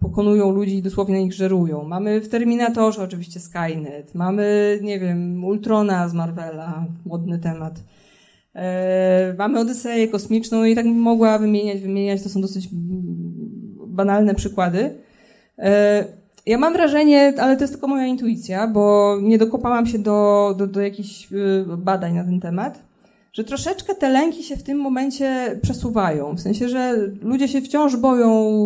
[0.00, 1.84] pokonują ludzi i dosłownie na nich żerują.
[1.84, 4.14] Mamy w Terminatorze oczywiście Skynet.
[4.14, 7.80] Mamy, nie wiem, Ultrona z Marvela, modny temat.
[8.54, 12.22] E, mamy Odyseję kosmiczną i tak mogła wymieniać, wymieniać.
[12.22, 12.68] To są dosyć
[13.86, 14.94] banalne przykłady.
[15.58, 16.04] E,
[16.46, 20.66] ja mam wrażenie, ale to jest tylko moja intuicja, bo nie dokopałam się do, do,
[20.66, 22.82] do jakichś y, badań na ten temat,
[23.32, 26.34] że troszeczkę te lęki się w tym momencie przesuwają.
[26.34, 28.58] W sensie, że ludzie się wciąż boją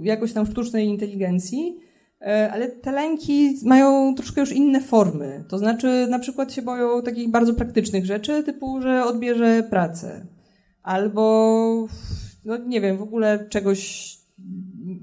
[0.00, 1.78] y, jakoś tam sztucznej inteligencji,
[2.26, 5.44] E, ale te lęki mają troszkę już inne formy.
[5.48, 10.26] To znaczy, na przykład się boją takich bardzo praktycznych rzeczy, typu, że odbierze pracę.
[10.82, 11.86] Albo,
[12.44, 14.12] no nie wiem, w ogóle czegoś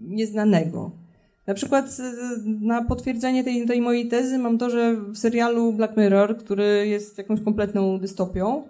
[0.01, 0.91] nieznanego.
[1.47, 1.97] Na przykład
[2.61, 7.17] na potwierdzenie tej, tej mojej tezy mam to, że w serialu Black Mirror, który jest
[7.17, 8.63] jakąś kompletną dystopią,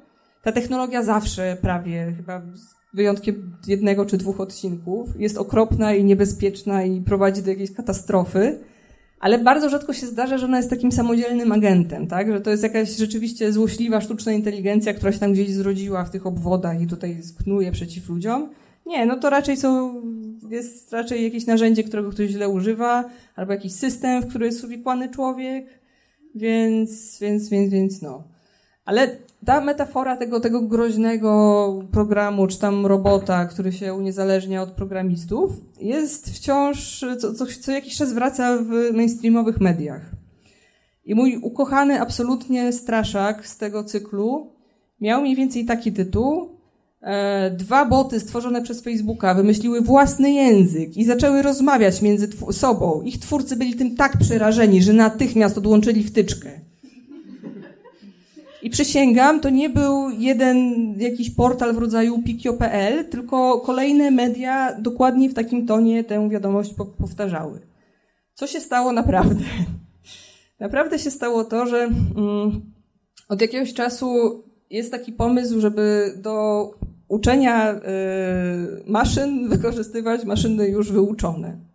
[0.44, 6.84] ta technologia zawsze prawie, chyba z wyjątkiem jednego czy dwóch odcinków, jest okropna i niebezpieczna
[6.84, 8.60] i prowadzi do jakiejś katastrofy,
[9.20, 12.32] ale bardzo rzadko się zdarza, że ona jest takim samodzielnym agentem, tak?
[12.32, 16.26] Że to jest jakaś rzeczywiście złośliwa sztuczna inteligencja, która się tam gdzieś zrodziła w tych
[16.26, 18.50] obwodach i tutaj sknuje przeciw ludziom.
[18.86, 20.02] Nie, no to raczej są,
[20.50, 25.10] jest raczej jakieś narzędzie, którego ktoś źle używa, albo jakiś system, w który jest uwikłany
[25.10, 25.66] człowiek,
[26.36, 28.24] więc, więc, więc, więc no.
[28.90, 35.52] Ale ta metafora tego, tego groźnego programu, czy tam robota, który się uniezależnia od programistów,
[35.82, 40.12] jest wciąż, co, co, co jakiś czas wraca w mainstreamowych mediach.
[41.06, 44.52] I mój ukochany absolutnie straszak z tego cyklu
[45.02, 46.50] miał mniej więcej taki tytuł.
[47.02, 53.02] E, dwa boty stworzone przez Facebooka wymyśliły własny język i zaczęły rozmawiać między sobą.
[53.02, 56.69] Ich twórcy byli tym tak przerażeni, że natychmiast odłączyli wtyczkę.
[58.62, 65.30] I przysięgam, to nie był jeden jakiś portal w rodzaju pikio.pl, tylko kolejne media dokładnie
[65.30, 67.60] w takim tonie tę wiadomość powtarzały.
[68.34, 69.44] Co się stało naprawdę?
[70.60, 72.62] Naprawdę się stało to, że mm,
[73.30, 76.66] od jakiegoś czasu jest taki pomysł, żeby do
[77.08, 77.80] uczenia y,
[78.86, 81.69] maszyn wykorzystywać maszyny już wyuczone.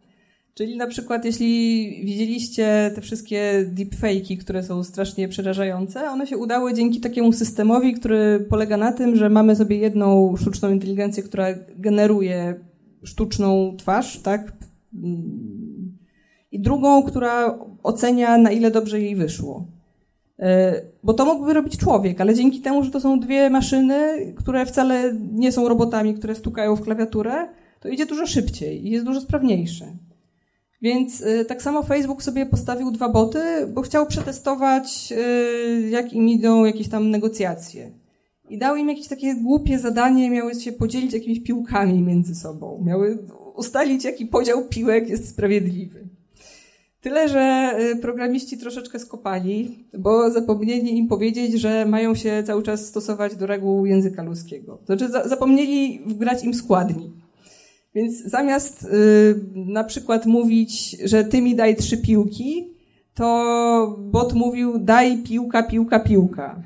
[0.55, 6.75] Czyli na przykład, jeśli widzieliście te wszystkie deepfake'i, które są strasznie przerażające, one się udały
[6.75, 11.47] dzięki takiemu systemowi, który polega na tym, że mamy sobie jedną sztuczną inteligencję, która
[11.77, 12.55] generuje
[13.03, 14.53] sztuczną twarz, tak?
[16.53, 19.67] I drugą, która ocenia, na ile dobrze jej wyszło.
[20.39, 24.67] E, bo to mógłby robić człowiek, ale dzięki temu, że to są dwie maszyny, które
[24.67, 27.49] wcale nie są robotami, które stukają w klawiaturę,
[27.81, 29.87] to idzie dużo szybciej i jest dużo sprawniejsze.
[30.85, 33.41] Więc y, tak samo Facebook sobie postawił dwa boty,
[33.75, 37.91] bo chciał przetestować, y, jak im idą jakieś tam negocjacje.
[38.51, 42.83] I dał im jakieś takie głupie zadanie, miały się podzielić jakimiś piłkami między sobą.
[42.87, 43.19] Miały
[43.55, 46.09] ustalić, jaki podział piłek jest sprawiedliwy.
[47.01, 52.87] Tyle, że y, programiści troszeczkę skopali, bo zapomnieli im powiedzieć, że mają się cały czas
[52.87, 54.79] stosować do reguł języka ludzkiego.
[54.87, 57.24] Znaczy zapomnieli wgrać im składni.
[57.95, 58.89] Więc zamiast y,
[59.55, 62.75] na przykład mówić, że ty mi daj trzy piłki,
[63.15, 66.63] to bot mówił daj piłka, piłka, piłka.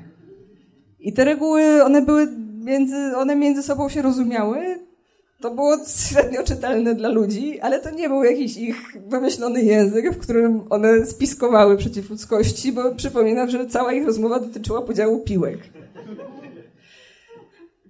[0.99, 2.27] I te reguły, one były
[2.63, 4.79] między, one między sobą się rozumiały.
[5.41, 5.77] To było
[6.09, 11.05] średnio czytelne dla ludzi, ale to nie był jakiś ich wymyślony język, w którym one
[11.05, 15.59] spiskowały przeciw ludzkości, bo przypominam, że cała ich rozmowa dotyczyła podziału piłek.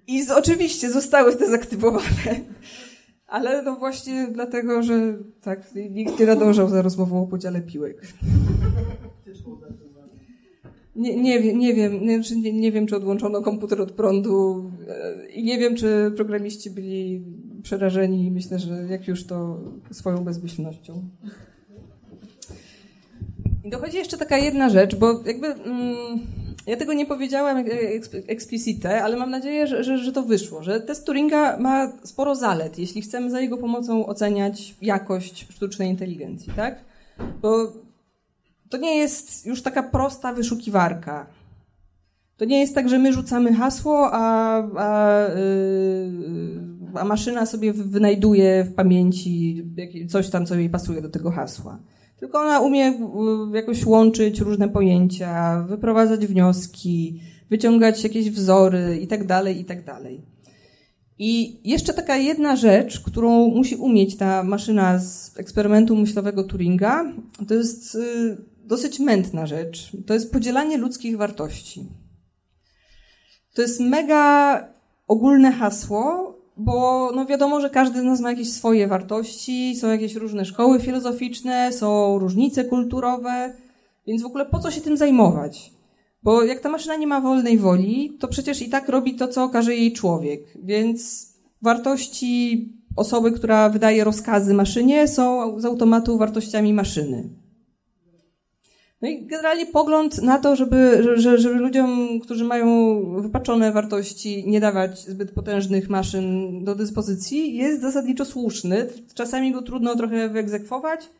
[0.06, 2.40] I z, oczywiście zostały zdezaktywowane.
[3.30, 8.02] Ale no właśnie dlatego, że tak, nikt nie nadążał za rozmową o podziale piłek.
[10.96, 15.44] Nie, nie, nie wiem, nie, nie, nie wiem, czy odłączono komputer od prądu e, i
[15.44, 17.24] nie wiem, czy programiści byli
[17.62, 18.30] przerażeni.
[18.30, 19.60] Myślę, że jak już to
[19.90, 21.08] swoją bezmyślnością.
[23.64, 26.20] I dochodzi jeszcze taka jedna rzecz, bo jakby mm,
[26.66, 27.64] ja tego nie powiedziałam
[28.26, 32.78] eksplicite, ale mam nadzieję, że, że, że, to wyszło, że test Turinga ma sporo zalet,
[32.78, 36.84] jeśli chcemy za jego pomocą oceniać jakość sztucznej inteligencji, tak?
[37.42, 37.72] Bo
[38.68, 41.26] to nie jest już taka prosta wyszukiwarka.
[42.36, 48.64] To nie jest tak, że my rzucamy hasło, a, a, yy, a maszyna sobie wynajduje
[48.64, 49.64] w pamięci
[50.08, 51.78] coś tam, co jej pasuje do tego hasła.
[52.20, 52.98] Tylko ona umie
[53.54, 60.22] jakoś łączyć różne pojęcia, wyprowadzać wnioski, wyciągać jakieś wzory i tak dalej, i tak dalej.
[61.18, 67.12] I jeszcze taka jedna rzecz, którą musi umieć ta maszyna z eksperymentu myślowego Turinga,
[67.48, 67.98] to jest e,
[68.64, 69.92] dosyć mętna rzecz.
[70.06, 71.86] To jest podzielanie ludzkich wartości.
[73.54, 74.64] To jest mega
[75.08, 80.14] ogólne hasło, bo no wiadomo, że każdy z nas ma jakieś swoje wartości, są jakieś
[80.14, 83.52] różne szkoły filozoficzne, są różnice kulturowe,
[84.06, 85.72] więc w ogóle po co się tym zajmować?
[86.22, 89.48] Bo jak ta maszyna nie ma wolnej woli, to przecież i tak robi to, co
[89.48, 90.40] każe jej człowiek.
[90.62, 91.28] Więc
[91.62, 97.28] wartości osoby, która wydaje rozkazy maszynie, są z automatu wartościami maszyny.
[99.02, 102.66] No i generalnie pogląd na to, żeby, że, żeby ludziom, którzy mają
[103.22, 108.86] wypaczone wartości, nie dawać zbyt potężnych maszyn do dyspozycji, jest zasadniczo słuszny.
[109.14, 111.10] Czasami go trudno trochę wyegzekwować,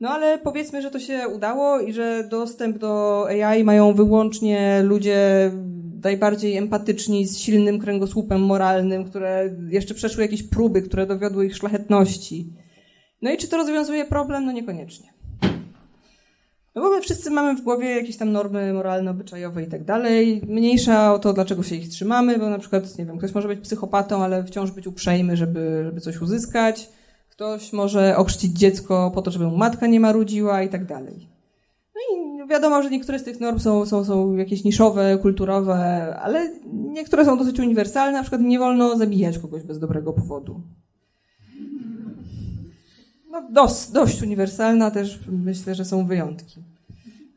[0.00, 5.50] No ale powiedzmy, że to się udało i że dostęp do AI mają wyłącznie ludzie
[6.04, 12.52] najbardziej empatyczni, z silnym kręgosłupem moralnym, które jeszcze przeszły jakieś próby, które dowiodły ich szlachetności.
[13.22, 14.46] No i czy to rozwiązuje problem?
[14.46, 15.13] No niekoniecznie.
[16.74, 20.42] No bo my wszyscy mamy w głowie jakieś tam normy moralne, obyczajowe i tak dalej.
[20.48, 23.60] Mniejsza o to, dlaczego się ich trzymamy, bo na przykład, nie wiem, ktoś może być
[23.60, 26.88] psychopatą, ale wciąż być uprzejmy, żeby, żeby coś uzyskać.
[27.30, 31.28] Ktoś może ochrzcić dziecko po to, żeby mu matka nie marudziła i tak dalej.
[31.94, 35.76] No i wiadomo, że niektóre z tych norm są, są, są jakieś niszowe, kulturowe,
[36.16, 38.18] ale niektóre są dosyć uniwersalne.
[38.18, 40.60] Na przykład nie wolno zabijać kogoś bez dobrego powodu.
[43.34, 46.60] No, dość, dość uniwersalna, też myślę, że są wyjątki.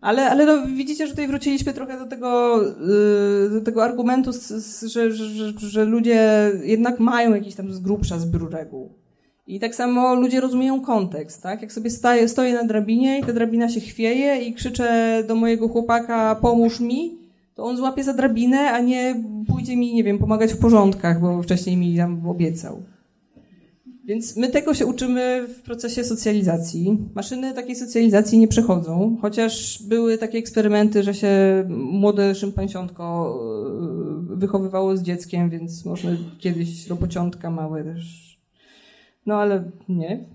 [0.02, 4.32] Ale, ale no, widzicie, że tutaj wróciliśmy trochę do tego, yy, do tego argumentu,
[4.88, 8.90] że, że, że ludzie jednak mają jakiś tam z grubsza zbiór reguł.
[9.48, 11.62] I tak samo ludzie rozumieją kontekst, tak?
[11.62, 15.68] Jak sobie staję, stoję na drabinie i ta drabina się chwieje i krzyczę do mojego
[15.68, 17.18] chłopaka pomóż mi,
[17.56, 21.44] to on złapie za drabinę, a nie pójdzie mi, nie wiem, pomagać w porządkach, bo
[21.44, 22.84] wcześniej mi tam obiecał.
[24.08, 26.98] Więc my tego się uczymy w procesie socjalizacji.
[27.16, 31.30] Maszyny takiej socjalizacji nie przechodzą, chociaż były takie eksperymenty, że się
[31.70, 33.36] młode szympansiątko
[34.34, 38.38] e, wychowywało z dzieckiem, więc może kiedyś robociątka małe też.
[39.26, 40.26] No ale nie.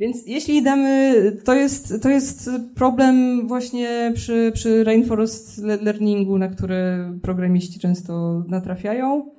[0.00, 6.98] Więc jeśli damy, to jest, to jest problem właśnie przy, przy rainforest learningu, na który
[7.22, 9.30] programiści często natrafiają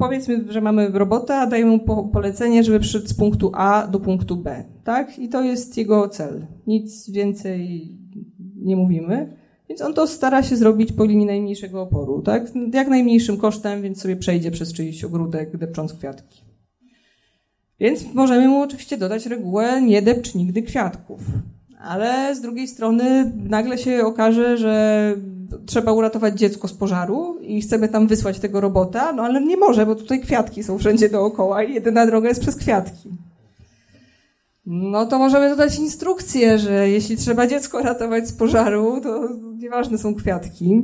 [0.00, 4.36] powiedzmy, że mamy robota, a dajemy mu polecenie, żeby przyszedł z punktu A do punktu
[4.36, 5.18] B, tak?
[5.18, 6.46] I to jest jego cel.
[6.66, 7.88] Nic więcej
[8.56, 9.36] nie mówimy.
[9.68, 12.52] Więc on to stara się zrobić po linii najmniejszego oporu, tak?
[12.72, 16.44] Jak najmniejszym kosztem, więc sobie przejdzie przez czyjś ogródek, depcząc kwiatki.
[17.80, 21.20] Więc możemy mu oczywiście dodać regułę nie depcz nigdy kwiatków.
[21.80, 25.14] Ale z drugiej strony nagle się okaże, że
[25.66, 29.86] trzeba uratować dziecko z pożaru i chcemy tam wysłać tego robota, no ale nie może,
[29.86, 33.10] bo tutaj kwiatki są wszędzie dookoła i jedyna droga jest przez kwiatki.
[34.66, 40.14] No to możemy dodać instrukcję, że jeśli trzeba dziecko ratować z pożaru, to nieważne są
[40.14, 40.82] kwiatki.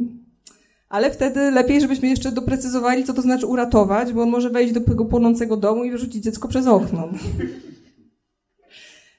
[0.89, 4.81] Ale wtedy lepiej, żebyśmy jeszcze doprecyzowali, co to znaczy uratować, bo on może wejść do
[4.81, 7.09] tego płonącego domu i wyrzucić dziecko przez okno.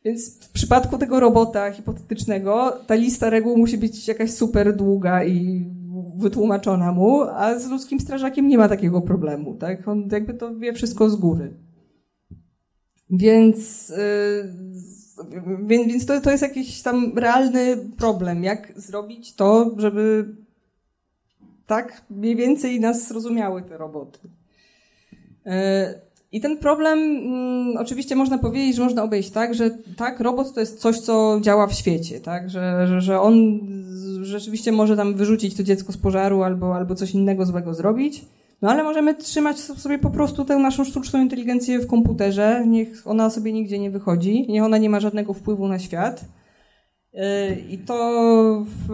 [0.07, 5.65] Więc w przypadku tego robota hipotetycznego, ta lista reguł musi być jakaś super długa i
[6.17, 9.87] wytłumaczona mu, a z ludzkim strażakiem nie ma takiego problemu, tak?
[9.87, 11.53] On jakby to wie wszystko z góry.
[13.09, 20.35] Więc, yy, więc, to, to jest jakiś tam realny problem, jak zrobić to, żeby
[21.65, 24.19] tak mniej więcej nas zrozumiały te roboty.
[25.45, 25.51] Yy,
[26.31, 30.59] i ten problem, mm, oczywiście można powiedzieć, że można obejść tak, że tak, robot to
[30.59, 33.59] jest coś, co działa w świecie, tak, że, że, że on
[34.21, 38.25] rzeczywiście może tam wyrzucić to dziecko z pożaru albo, albo coś innego złego zrobić.
[38.61, 43.29] No ale możemy trzymać sobie po prostu tę naszą sztuczną inteligencję w komputerze, niech ona
[43.29, 46.25] sobie nigdzie nie wychodzi, niech ona nie ma żadnego wpływu na świat.
[47.13, 47.21] Yy,
[47.69, 48.87] I to w,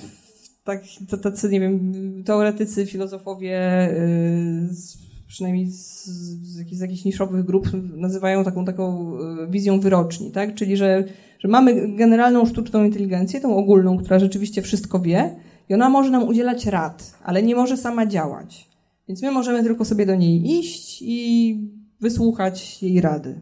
[0.00, 0.82] w tak,
[1.22, 1.92] tacy, nie wiem,
[2.24, 9.80] teoretycy, filozofowie yy, przynajmniej z, z, z jakichś niszowych grup nazywają taką taką e, wizją
[9.80, 10.54] wyroczni, tak?
[10.54, 11.04] Czyli, że,
[11.38, 15.36] że mamy generalną sztuczną inteligencję, tą ogólną, która rzeczywiście wszystko wie
[15.68, 18.68] i ona może nam udzielać rad, ale nie może sama działać.
[19.08, 21.56] Więc my możemy tylko sobie do niej iść i
[22.00, 23.40] wysłuchać jej rady.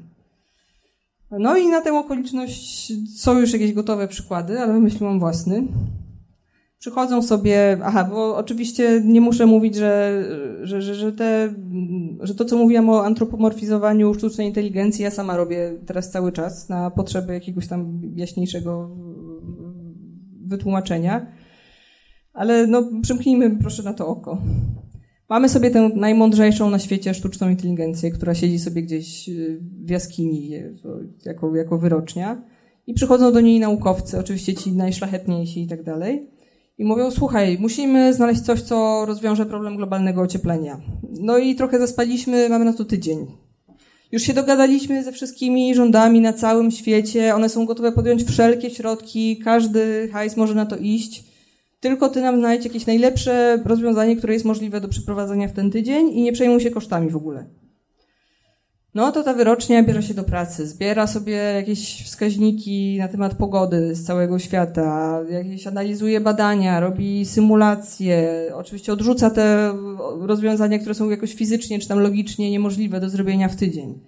[1.31, 5.63] No i na tę okoliczność są już jakieś gotowe przykłady, ale wymyśliłam własny.
[6.79, 10.25] Przychodzą sobie, aha, bo oczywiście nie muszę mówić, że,
[10.63, 11.55] że, że, że, te,
[12.21, 16.91] że to, co mówiłam o antropomorfizowaniu sztucznej inteligencji, ja sama robię teraz cały czas na
[16.91, 18.97] potrzeby jakiegoś tam jaśniejszego
[20.47, 21.27] wytłumaczenia.
[22.33, 24.43] Ale no, przymknijmy proszę na to oko.
[25.29, 29.31] Mamy sobie tę najmądrzejszą na świecie sztuczną inteligencję, która siedzi sobie gdzieś
[29.85, 30.51] w jaskini
[31.25, 32.43] jako, jako wyrocznia.
[32.87, 36.38] I przychodzą do niej naukowcy, oczywiście ci najszlachetniejsi i tak dalej
[36.79, 40.81] i mówią, słuchaj, musimy znaleźć coś, co rozwiąże problem globalnego ocieplenia.
[41.21, 43.27] No i trochę zaspaliśmy, mamy na to tydzień.
[44.13, 49.39] Już się dogadaliśmy ze wszystkimi rządami na całym świecie, one są gotowe podjąć wszelkie środki,
[49.45, 51.25] każdy hajs może na to iść.
[51.81, 56.09] Tylko ty nam znajdź jakieś najlepsze rozwiązanie, które jest możliwe do przeprowadzenia w ten tydzień
[56.09, 57.47] i nie przejmuj się kosztami w ogóle.
[58.95, 63.95] No to ta wyrocznia bierze się do pracy, zbiera sobie jakieś wskaźniki na temat pogody
[63.95, 69.75] z całego świata, jakieś analizuje badania, robi symulacje, oczywiście odrzuca te
[70.21, 74.01] rozwiązania, które są jakoś fizycznie czy tam logicznie niemożliwe do zrobienia w tydzień.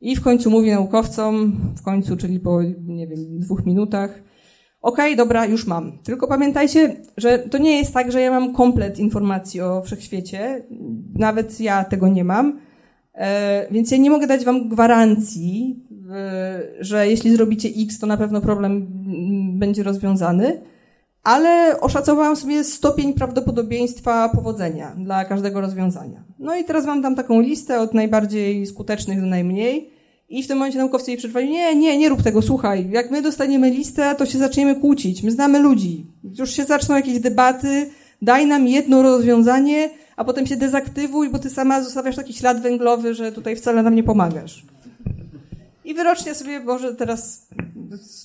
[0.00, 4.10] I w końcu mówi naukowcom, w końcu, czyli po, nie wiem, dwóch minutach,
[4.80, 5.98] okej, okay, dobra, już mam.
[5.98, 10.64] Tylko pamiętajcie, że to nie jest tak, że ja mam komplet informacji o wszechświecie.
[11.14, 12.63] Nawet ja tego nie mam.
[13.14, 15.84] E, więc ja nie mogę dać wam gwarancji,
[16.80, 18.86] że jeśli zrobicie X, to na pewno problem
[19.58, 20.60] będzie rozwiązany,
[21.22, 26.24] ale oszacowałam sobie stopień prawdopodobieństwa powodzenia dla każdego rozwiązania.
[26.38, 29.90] No i teraz mam tam taką listę od najbardziej skutecznych do najmniej.
[30.28, 33.22] I w tym momencie naukowcy jej przetrwali, nie, nie, nie rób tego, słuchaj, jak my
[33.22, 36.06] dostaniemy listę, to się zaczniemy kłócić, my znamy ludzi,
[36.38, 37.90] już się zaczną jakieś debaty,
[38.24, 43.14] daj nam jedno rozwiązanie, a potem się dezaktywuj, bo ty sama zostawiasz taki ślad węglowy,
[43.14, 44.64] że tutaj wcale nam nie pomagasz.
[45.84, 47.48] I wyrocznie sobie, może teraz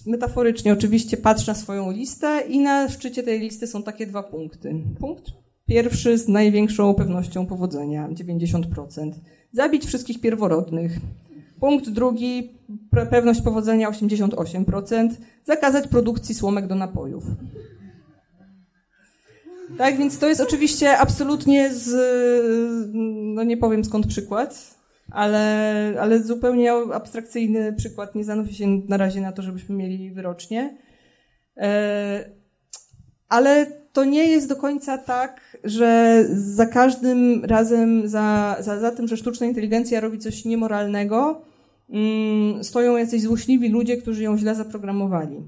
[0.06, 4.76] metaforycznie oczywiście patrz na swoją listę i na szczycie tej listy są takie dwa punkty.
[5.00, 5.24] Punkt
[5.66, 9.12] pierwszy z największą pewnością powodzenia, 90%.
[9.52, 10.98] Zabić wszystkich pierworodnych.
[11.60, 12.52] Punkt drugi,
[13.10, 15.10] pewność powodzenia 88%.
[15.46, 17.24] Zakazać produkcji słomek do napojów.
[19.78, 21.96] Tak, więc to jest oczywiście absolutnie z,
[23.36, 24.80] no nie powiem skąd przykład,
[25.12, 28.16] ale, ale zupełnie abstrakcyjny przykład.
[28.16, 30.78] Nie zanosi się na razie na to, żebyśmy mieli wyrocznie.
[31.58, 32.30] E,
[33.30, 39.08] ale to nie jest do końca tak, że za każdym razem, za, za, za tym,
[39.08, 41.42] że sztuczna inteligencja robi coś niemoralnego,
[41.90, 45.44] mm, stoją jacyś złośliwi ludzie, którzy ją źle zaprogramowali.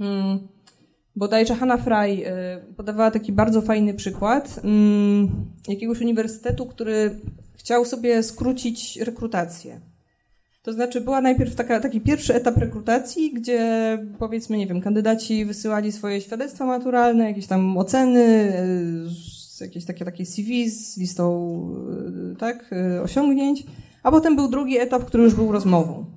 [0.00, 0.48] Mm,
[1.16, 5.28] bodajże Hanna Fry y, podawała taki bardzo fajny przykład mm,
[5.68, 7.20] jakiegoś uniwersytetu, który
[7.54, 9.80] chciał sobie skrócić rekrutację.
[10.62, 15.92] To znaczy była najpierw taka, taki pierwszy etap rekrutacji, gdzie powiedzmy, nie wiem, kandydaci wysyłali
[15.92, 18.52] swoje świadectwa maturalne, jakieś tam oceny,
[19.60, 21.58] y, jakieś takie, takie CV z listą
[22.32, 22.70] y, tak,
[23.02, 23.66] osiągnięć,
[24.02, 26.15] a potem był drugi etap, który już był rozmową.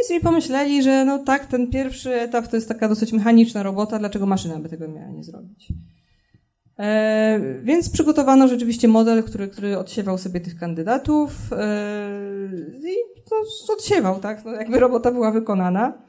[0.00, 3.62] No i sobie pomyśleli, że no tak, ten pierwszy etap to jest taka dosyć mechaniczna
[3.62, 5.72] robota, dlaczego maszyna by tego miała nie zrobić?
[6.78, 11.58] E, więc przygotowano rzeczywiście model, który, który odsiewał sobie tych kandydatów e,
[12.78, 12.94] i
[13.30, 14.44] to odsiewał, tak?
[14.44, 16.02] No, jakby robota była wykonana.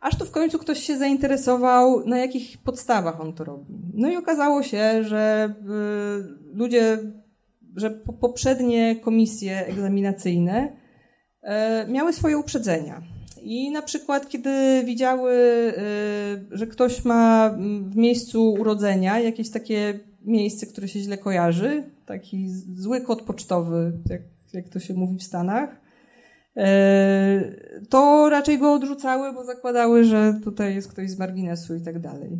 [0.00, 3.74] Aż tu w końcu ktoś się zainteresował, na jakich podstawach on to robi.
[3.94, 6.98] No i okazało się, że y, ludzie,
[7.76, 10.76] że poprzednie komisje egzaminacyjne
[11.42, 13.13] y, miały swoje uprzedzenia.
[13.44, 17.54] I na przykład, kiedy widziały, y, że ktoś ma
[17.90, 24.22] w miejscu urodzenia jakieś takie miejsce, które się źle kojarzy, taki zły kod pocztowy, jak,
[24.52, 25.70] jak to się mówi w Stanach,
[26.56, 26.62] y,
[27.88, 32.30] to raczej go odrzucały, bo zakładały, że tutaj jest ktoś z marginesu i tak dalej.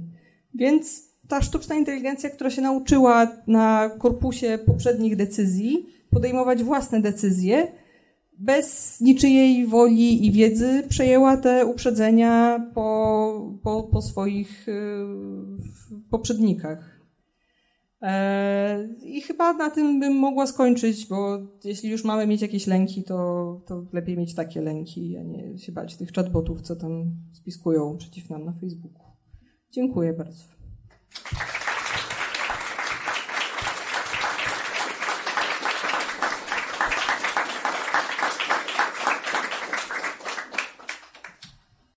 [0.54, 7.68] Więc ta sztuczna inteligencja, która się nauczyła na korpusie poprzednich decyzji podejmować własne decyzje,
[8.38, 17.00] bez niczyjej woli i wiedzy przejęła te uprzedzenia po, po, po swoich yy, poprzednikach.
[18.02, 23.02] E, I chyba na tym bym mogła skończyć, bo jeśli już mamy mieć jakieś lęki,
[23.02, 27.96] to, to lepiej mieć takie lęki, a nie się bać tych chatbotów, co tam spiskują
[27.98, 29.02] przeciw nam na Facebooku.
[29.70, 30.44] Dziękuję bardzo.